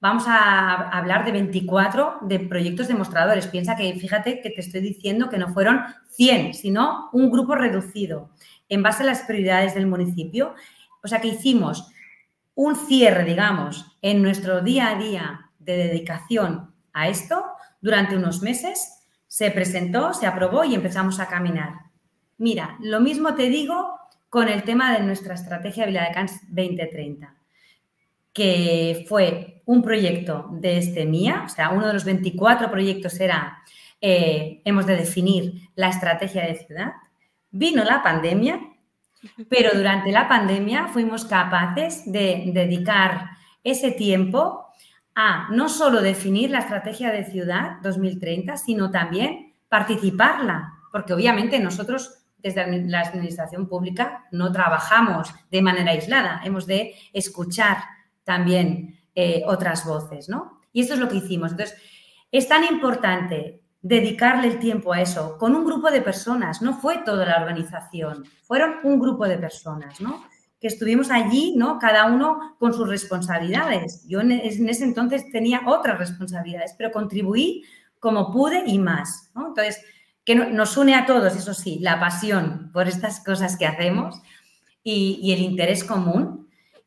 Vamos 0.00 0.24
a 0.26 0.88
hablar 0.96 1.26
de 1.26 1.32
24 1.32 2.20
de 2.22 2.40
proyectos 2.40 2.88
demostradores. 2.88 3.48
Piensa 3.48 3.76
que, 3.76 3.92
fíjate 3.96 4.40
que 4.40 4.48
te 4.48 4.62
estoy 4.62 4.80
diciendo 4.80 5.28
que 5.28 5.36
no 5.36 5.52
fueron 5.52 5.82
100, 6.12 6.54
sino 6.54 7.10
un 7.12 7.30
grupo 7.30 7.54
reducido 7.54 8.30
en 8.70 8.82
base 8.82 9.02
a 9.02 9.06
las 9.06 9.22
prioridades 9.22 9.74
del 9.74 9.86
municipio 9.86 10.54
o 11.04 11.08
sea 11.08 11.20
que 11.20 11.28
hicimos 11.28 11.92
un 12.54 12.76
cierre, 12.76 13.24
digamos, 13.24 13.98
en 14.00 14.22
nuestro 14.22 14.62
día 14.62 14.88
a 14.88 14.98
día 14.98 15.50
de 15.58 15.76
dedicación 15.76 16.72
a 16.92 17.08
esto 17.08 17.44
durante 17.80 18.16
unos 18.16 18.42
meses. 18.42 19.04
Se 19.26 19.50
presentó, 19.50 20.14
se 20.14 20.26
aprobó 20.26 20.64
y 20.64 20.74
empezamos 20.74 21.20
a 21.20 21.28
caminar. 21.28 21.74
Mira, 22.38 22.76
lo 22.80 23.00
mismo 23.00 23.34
te 23.34 23.48
digo 23.48 23.98
con 24.30 24.48
el 24.48 24.64
tema 24.64 24.92
de 24.92 25.04
nuestra 25.04 25.34
estrategia 25.34 25.86
Cans 26.12 26.40
2030, 26.48 27.34
que 28.32 29.04
fue 29.08 29.62
un 29.66 29.82
proyecto 29.82 30.48
de 30.52 30.78
este 30.78 31.04
MIA, 31.04 31.44
o 31.44 31.48
sea, 31.48 31.70
uno 31.70 31.86
de 31.86 31.92
los 31.92 32.04
24 32.04 32.70
proyectos 32.70 33.20
era, 33.20 33.58
eh, 34.00 34.60
hemos 34.64 34.86
de 34.86 34.96
definir 34.96 35.68
la 35.76 35.88
estrategia 35.88 36.44
de 36.46 36.56
ciudad. 36.56 36.92
Vino 37.50 37.84
la 37.84 38.02
pandemia 38.02 38.73
pero 39.48 39.70
durante 39.74 40.12
la 40.12 40.28
pandemia 40.28 40.88
fuimos 40.88 41.24
capaces 41.24 42.02
de 42.10 42.50
dedicar 42.52 43.30
ese 43.62 43.90
tiempo 43.90 44.66
a 45.14 45.48
no 45.50 45.68
solo 45.68 46.02
definir 46.02 46.50
la 46.50 46.58
estrategia 46.58 47.12
de 47.12 47.24
ciudad 47.24 47.78
2030, 47.82 48.56
sino 48.56 48.90
también 48.90 49.54
participarla, 49.68 50.74
porque 50.90 51.14
obviamente 51.14 51.58
nosotros 51.60 52.24
desde 52.38 52.86
la 52.88 53.00
administración 53.00 53.68
pública 53.68 54.26
no 54.30 54.52
trabajamos 54.52 55.32
de 55.50 55.62
manera 55.62 55.92
aislada, 55.92 56.42
hemos 56.44 56.66
de 56.66 56.94
escuchar 57.12 57.78
también 58.22 59.00
eh, 59.14 59.42
otras 59.46 59.86
voces, 59.86 60.28
¿no? 60.28 60.60
Y 60.72 60.82
esto 60.82 60.94
es 60.94 61.00
lo 61.00 61.08
que 61.08 61.16
hicimos. 61.16 61.52
Entonces, 61.52 61.78
es 62.30 62.48
tan 62.48 62.64
importante 62.64 63.63
dedicarle 63.84 64.48
el 64.48 64.58
tiempo 64.58 64.94
a 64.94 65.02
eso 65.02 65.36
con 65.36 65.54
un 65.54 65.62
grupo 65.66 65.90
de 65.90 66.00
personas, 66.00 66.62
no 66.62 66.72
fue 66.78 67.02
toda 67.04 67.26
la 67.26 67.36
organización, 67.36 68.24
fueron 68.42 68.76
un 68.82 68.98
grupo 68.98 69.28
de 69.28 69.36
personas, 69.36 70.00
¿no? 70.00 70.24
Que 70.58 70.68
estuvimos 70.68 71.10
allí, 71.10 71.54
¿no? 71.54 71.78
Cada 71.78 72.06
uno 72.06 72.56
con 72.58 72.72
sus 72.72 72.88
responsabilidades. 72.88 74.06
Yo 74.08 74.22
en 74.22 74.32
ese 74.32 74.84
entonces 74.84 75.30
tenía 75.30 75.60
otras 75.66 75.98
responsabilidades, 75.98 76.74
pero 76.78 76.92
contribuí 76.92 77.62
como 78.00 78.32
pude 78.32 78.64
y 78.66 78.78
más, 78.78 79.30
¿no? 79.34 79.48
Entonces, 79.48 79.84
que 80.24 80.34
nos 80.34 80.78
une 80.78 80.94
a 80.94 81.04
todos, 81.04 81.36
eso 81.36 81.52
sí, 81.52 81.78
la 81.80 82.00
pasión 82.00 82.70
por 82.72 82.88
estas 82.88 83.22
cosas 83.22 83.58
que 83.58 83.66
hacemos 83.66 84.18
y, 84.82 85.20
y 85.22 85.34
el 85.34 85.40
interés 85.40 85.84
común 85.84 86.43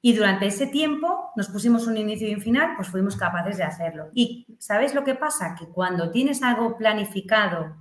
y 0.08 0.13
durante 0.13 0.46
ese 0.46 0.67
tiempo 0.67 1.32
nos 1.36 1.50
pusimos 1.50 1.86
un 1.86 1.98
inicio 1.98 2.30
y 2.30 2.34
un 2.34 2.39
final, 2.39 2.78
pues 2.78 2.88
fuimos 2.88 3.17
capaces 3.17 3.58
de 3.58 3.65
hacerlo. 3.65 4.10
Y 4.13 4.48
¿sabéis 4.58 4.96
lo 4.96 5.04
que 5.04 5.15
pasa? 5.15 5.54
Que 5.54 5.65
cuando 5.65 6.12
tienes 6.12 6.41
algo 6.43 6.78
planificado 6.78 7.76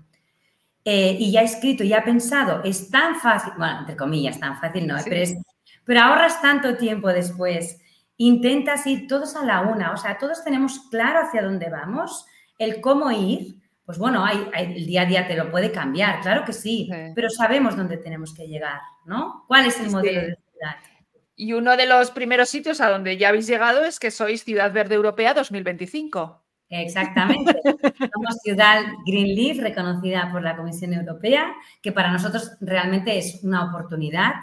eh, 0.84 1.16
y 1.20 1.30
ya 1.30 1.42
escrito, 1.42 1.84
ya 1.84 2.02
pensado, 2.02 2.64
es 2.64 2.90
tan 2.90 3.14
fácil, 3.14 3.52
bueno, 3.56 3.78
entre 3.78 3.94
comillas, 3.96 4.40
tan 4.40 4.58
fácil 4.58 4.88
no, 4.88 4.96
pero, 5.04 5.40
pero 5.84 6.00
ahorras 6.00 6.42
tanto 6.42 6.76
tiempo 6.76 7.10
después. 7.10 7.80
Intentas 8.16 8.84
ir 8.88 9.06
todos 9.06 9.36
a 9.36 9.44
la 9.44 9.60
una, 9.60 9.92
o 9.92 9.96
sea, 9.96 10.18
todos 10.18 10.42
tenemos 10.42 10.80
claro 10.90 11.20
hacia 11.20 11.42
dónde 11.42 11.70
vamos, 11.70 12.26
el 12.58 12.80
cómo 12.80 13.12
ir, 13.12 13.60
pues 13.84 13.98
bueno, 13.98 14.24
hay, 14.24 14.50
el 14.52 14.84
día 14.84 15.02
a 15.02 15.06
día 15.06 15.28
te 15.28 15.36
lo 15.36 15.48
puede 15.48 15.70
cambiar, 15.70 16.22
claro 16.22 16.44
que 16.44 16.52
sí, 16.52 16.90
pero 17.14 17.30
sabemos 17.30 17.76
dónde 17.76 17.98
tenemos 17.98 18.34
que 18.34 18.48
llegar, 18.48 18.80
¿no? 19.04 19.44
¿Cuál 19.46 19.66
es 19.66 19.78
el 19.78 19.92
modelo 19.92 20.22
de 20.22 20.36
ciudad? 20.50 20.95
Y 21.36 21.52
uno 21.52 21.76
de 21.76 21.86
los 21.86 22.10
primeros 22.10 22.48
sitios 22.48 22.80
a 22.80 22.88
donde 22.88 23.18
ya 23.18 23.28
habéis 23.28 23.46
llegado 23.46 23.84
es 23.84 24.00
que 24.00 24.10
sois 24.10 24.42
Ciudad 24.42 24.72
Verde 24.72 24.94
Europea 24.94 25.34
2025. 25.34 26.42
Exactamente. 26.68 27.60
Somos 27.62 28.36
Ciudad 28.42 28.82
Green 29.06 29.34
Leaf, 29.36 29.58
reconocida 29.58 30.30
por 30.32 30.42
la 30.42 30.56
Comisión 30.56 30.94
Europea, 30.94 31.54
que 31.82 31.92
para 31.92 32.10
nosotros 32.10 32.52
realmente 32.60 33.16
es 33.18 33.40
una 33.44 33.64
oportunidad 33.64 34.34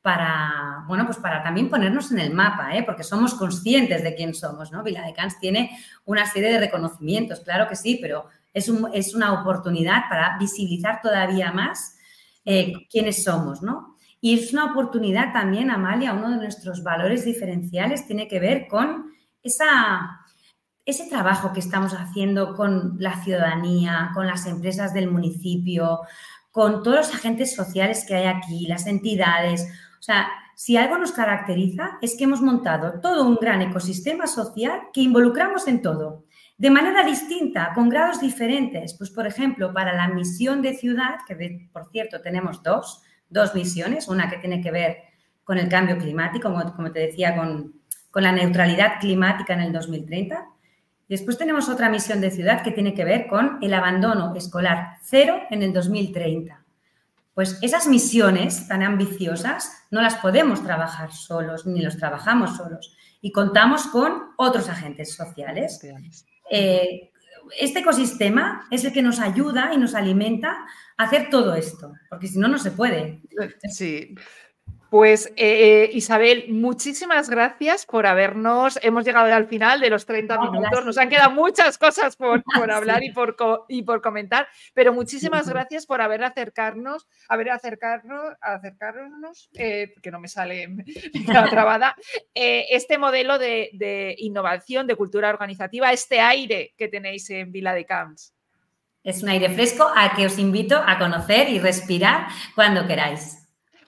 para, 0.00 0.84
bueno, 0.86 1.04
pues 1.04 1.18
para 1.18 1.42
también 1.42 1.68
ponernos 1.68 2.12
en 2.12 2.20
el 2.20 2.32
mapa, 2.32 2.76
¿eh? 2.76 2.84
porque 2.84 3.02
somos 3.02 3.34
conscientes 3.34 4.04
de 4.04 4.14
quién 4.14 4.34
somos, 4.34 4.70
¿no? 4.70 4.84
Vila 4.84 5.04
de 5.04 5.12
Cans 5.12 5.40
tiene 5.40 5.76
una 6.04 6.24
serie 6.26 6.52
de 6.52 6.60
reconocimientos, 6.60 7.40
claro 7.40 7.66
que 7.68 7.74
sí, 7.74 7.98
pero 8.00 8.26
es, 8.54 8.70
es 8.94 9.14
una 9.14 9.40
oportunidad 9.40 10.02
para 10.08 10.38
visibilizar 10.38 11.00
todavía 11.02 11.50
más 11.50 11.98
eh, 12.44 12.72
quiénes 12.88 13.24
somos, 13.24 13.62
¿no? 13.62 13.95
Y 14.26 14.34
es 14.34 14.52
una 14.52 14.64
oportunidad 14.64 15.32
también, 15.32 15.70
Amalia, 15.70 16.12
uno 16.12 16.30
de 16.30 16.38
nuestros 16.38 16.82
valores 16.82 17.24
diferenciales 17.24 18.08
tiene 18.08 18.26
que 18.26 18.40
ver 18.40 18.66
con 18.66 19.12
esa, 19.40 20.18
ese 20.84 21.08
trabajo 21.08 21.52
que 21.52 21.60
estamos 21.60 21.92
haciendo 21.92 22.56
con 22.56 22.96
la 22.98 23.22
ciudadanía, 23.22 24.10
con 24.14 24.26
las 24.26 24.46
empresas 24.46 24.92
del 24.92 25.08
municipio, 25.12 26.00
con 26.50 26.82
todos 26.82 26.96
los 26.96 27.14
agentes 27.14 27.54
sociales 27.54 28.04
que 28.04 28.16
hay 28.16 28.24
aquí, 28.24 28.66
las 28.66 28.88
entidades. 28.88 29.62
O 30.00 30.02
sea, 30.02 30.26
si 30.56 30.76
algo 30.76 30.98
nos 30.98 31.12
caracteriza 31.12 31.96
es 32.02 32.16
que 32.16 32.24
hemos 32.24 32.42
montado 32.42 32.98
todo 33.00 33.28
un 33.28 33.36
gran 33.36 33.62
ecosistema 33.62 34.26
social 34.26 34.88
que 34.92 35.02
involucramos 35.02 35.68
en 35.68 35.82
todo, 35.82 36.24
de 36.58 36.70
manera 36.70 37.04
distinta, 37.04 37.70
con 37.76 37.88
grados 37.88 38.20
diferentes. 38.20 38.94
Pues, 38.98 39.08
por 39.10 39.28
ejemplo, 39.28 39.72
para 39.72 39.94
la 39.94 40.08
misión 40.08 40.62
de 40.62 40.74
ciudad, 40.74 41.18
que 41.28 41.68
por 41.72 41.88
cierto 41.92 42.20
tenemos 42.22 42.60
dos, 42.64 43.04
dos 43.28 43.54
misiones, 43.54 44.08
una 44.08 44.28
que 44.28 44.38
tiene 44.38 44.60
que 44.60 44.70
ver 44.70 44.96
con 45.44 45.58
el 45.58 45.68
cambio 45.68 45.96
climático, 45.96 46.52
como, 46.74 46.90
te 46.90 47.00
decía, 47.00 47.36
con, 47.36 47.74
la 48.14 48.32
neutralidad 48.32 48.98
climática 48.98 49.52
en 49.52 49.60
el 49.60 49.72
2030. 49.72 50.46
Después 51.06 51.36
tenemos 51.36 51.68
otra 51.68 51.90
misión 51.90 52.20
de 52.22 52.30
ciudad 52.30 52.62
que 52.62 52.72
tiene 52.72 52.94
que 52.94 53.04
ver 53.04 53.26
con 53.26 53.58
el 53.60 53.74
abandono 53.74 54.34
escolar 54.34 54.96
cero 55.02 55.42
en 55.50 55.62
el 55.62 55.72
2030. 55.72 56.64
Pues 57.34 57.58
esas 57.60 57.86
misiones 57.86 58.66
tan 58.68 58.82
ambiciosas 58.82 59.70
no 59.90 60.00
las 60.00 60.16
podemos 60.16 60.62
trabajar 60.62 61.12
solos, 61.12 61.66
ni 61.66 61.82
los 61.82 61.98
trabajamos 61.98 62.56
solos. 62.56 62.96
Y 63.20 63.32
contamos 63.32 63.86
con 63.88 64.30
otros 64.38 64.70
agentes 64.70 65.14
sociales. 65.14 65.78
Eh, 66.50 67.12
este 67.58 67.80
ecosistema 67.80 68.66
es 68.70 68.84
el 68.84 68.92
que 68.92 69.02
nos 69.02 69.20
ayuda 69.20 69.70
y 69.72 69.78
nos 69.78 69.94
alimenta 69.94 70.66
a 70.96 71.04
hacer 71.04 71.28
todo 71.30 71.54
esto, 71.54 71.92
porque 72.08 72.28
si 72.28 72.38
no, 72.38 72.48
no 72.48 72.58
se 72.58 72.70
puede. 72.70 73.20
Sí. 73.70 74.14
Pues 74.96 75.30
eh, 75.36 75.90
Isabel, 75.92 76.46
muchísimas 76.48 77.28
gracias 77.28 77.84
por 77.84 78.06
habernos, 78.06 78.78
hemos 78.80 79.04
llegado 79.04 79.30
al 79.30 79.46
final 79.46 79.78
de 79.78 79.90
los 79.90 80.06
30 80.06 80.40
minutos, 80.40 80.86
nos 80.86 80.96
han 80.96 81.10
quedado 81.10 81.32
muchas 81.32 81.76
cosas 81.76 82.16
por, 82.16 82.42
hablar 82.72 83.04
y, 83.04 83.12
por, 83.12 83.36
y 83.68 83.82
por 83.82 84.00
comentar, 84.00 84.48
pero 84.72 84.94
muchísimas 84.94 85.50
gracias 85.50 85.84
por 85.84 86.00
haber 86.00 86.24
acercarnos, 86.24 87.06
haber 87.28 87.50
acercarnos, 87.50 88.36
acercarnos, 88.40 89.50
eh, 89.52 89.92
que 90.02 90.10
no 90.10 90.18
me 90.18 90.28
sale 90.28 90.66
la 91.28 91.46
trabada, 91.50 91.94
eh, 92.34 92.64
este 92.70 92.96
modelo 92.96 93.38
de, 93.38 93.68
de 93.74 94.14
innovación, 94.16 94.86
de 94.86 94.96
cultura 94.96 95.28
organizativa, 95.28 95.92
este 95.92 96.20
aire 96.20 96.72
que 96.78 96.88
tenéis 96.88 97.28
en 97.28 97.52
Vila 97.52 97.74
de 97.74 97.84
Camps. 97.84 98.32
Es 99.04 99.22
un 99.22 99.28
aire 99.28 99.50
fresco 99.50 99.86
a 99.94 100.16
que 100.16 100.24
os 100.24 100.38
invito 100.38 100.82
a 100.86 100.98
conocer 100.98 101.50
y 101.50 101.58
respirar 101.58 102.28
cuando 102.54 102.86
queráis. 102.86 103.45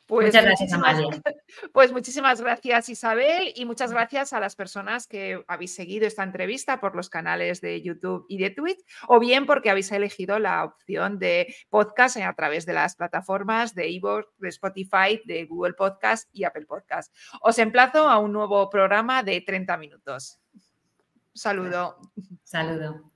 Pues 0.09 0.29
muchas 0.29 0.45
gracias, 0.45 0.73
Amalia. 0.73 1.07
Pues 1.73 1.93
muchísimas 1.93 2.41
gracias, 2.41 2.89
Isabel, 2.89 3.53
y 3.55 3.65
muchas 3.65 3.93
gracias 3.93 4.33
a 4.33 4.41
las 4.41 4.57
personas 4.57 5.07
que 5.07 5.45
habéis 5.47 5.75
seguido 5.75 6.07
esta 6.07 6.23
entrevista 6.23 6.81
por 6.81 6.97
los 6.97 7.11
canales 7.11 7.61
de 7.61 7.83
YouTube 7.83 8.25
y 8.29 8.39
de 8.39 8.51
Twitch, 8.51 8.79
o 9.07 9.19
bien 9.19 9.45
porque 9.45 9.71
habéis 9.71 9.93
elegido 9.93 10.39
la 10.39 10.65
opción 10.65 11.19
de 11.19 11.55
podcast 11.69 12.17
a 12.17 12.33
través 12.33 12.65
de 12.65 12.73
las 12.73 12.97
plataformas 12.97 13.75
de 13.75 13.89
Evox, 13.95 14.27
de 14.39 14.49
Spotify, 14.49 15.21
de 15.27 15.45
Google 15.45 15.75
Podcast 15.75 16.29
y 16.33 16.45
Apple 16.45 16.67
Podcast. 16.67 17.15
Os 17.43 17.59
emplazo 17.59 18.09
a 18.09 18.19
un 18.19 18.33
nuevo 18.33 18.71
programa 18.71 19.23
de 19.23 19.43
30 19.43 19.77
minutos. 19.77 20.41
Saludo. 21.35 21.99
Saludo. 22.45 23.08